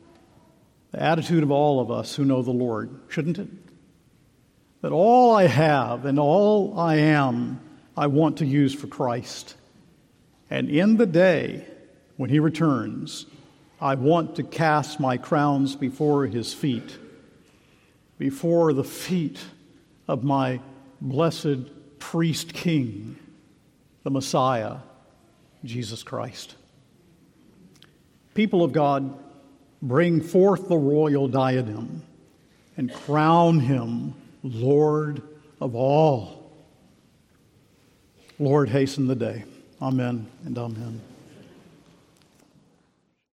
the 0.93 1.01
attitude 1.01 1.43
of 1.43 1.51
all 1.51 1.81
of 1.81 1.91
us 1.91 2.15
who 2.15 2.23
know 2.23 2.41
the 2.41 2.51
Lord, 2.51 2.89
shouldn't 3.09 3.39
it? 3.39 3.49
That 4.81 4.91
all 4.91 5.35
I 5.35 5.47
have 5.47 6.05
and 6.05 6.19
all 6.19 6.79
I 6.79 6.95
am, 6.97 7.59
I 7.97 8.07
want 8.07 8.37
to 8.37 8.45
use 8.45 8.73
for 8.73 8.87
Christ. 8.87 9.55
And 10.49 10.69
in 10.69 10.97
the 10.97 11.07
day 11.07 11.65
when 12.15 12.29
He 12.29 12.39
returns, 12.39 13.25
I 13.81 13.95
want 13.95 14.35
to 14.35 14.43
cast 14.43 14.99
my 14.99 15.17
crowns 15.17 15.75
before 15.75 16.25
his 16.27 16.53
feet, 16.53 16.97
before 18.17 18.71
the 18.71 18.83
feet 18.83 19.39
of 20.07 20.23
my 20.23 20.61
blessed 21.01 21.99
priest 21.99 22.53
king, 22.53 23.17
the 24.03 24.11
Messiah, 24.11 24.77
Jesus 25.65 26.03
Christ. 26.03 26.55
People 28.35 28.63
of 28.63 28.71
God, 28.71 29.17
bring 29.83 30.21
forth 30.21 30.69
the 30.69 30.77
royal 30.77 31.27
diadem 31.27 32.01
and 32.77 32.91
crown 32.91 33.59
him 33.59 34.15
Lord 34.41 35.21
of 35.61 35.75
all. 35.75 36.51
Lord, 38.39 38.69
hasten 38.69 39.07
the 39.07 39.15
day. 39.15 39.43
Amen 39.81 40.25
and 40.45 40.57
amen. 40.57 41.01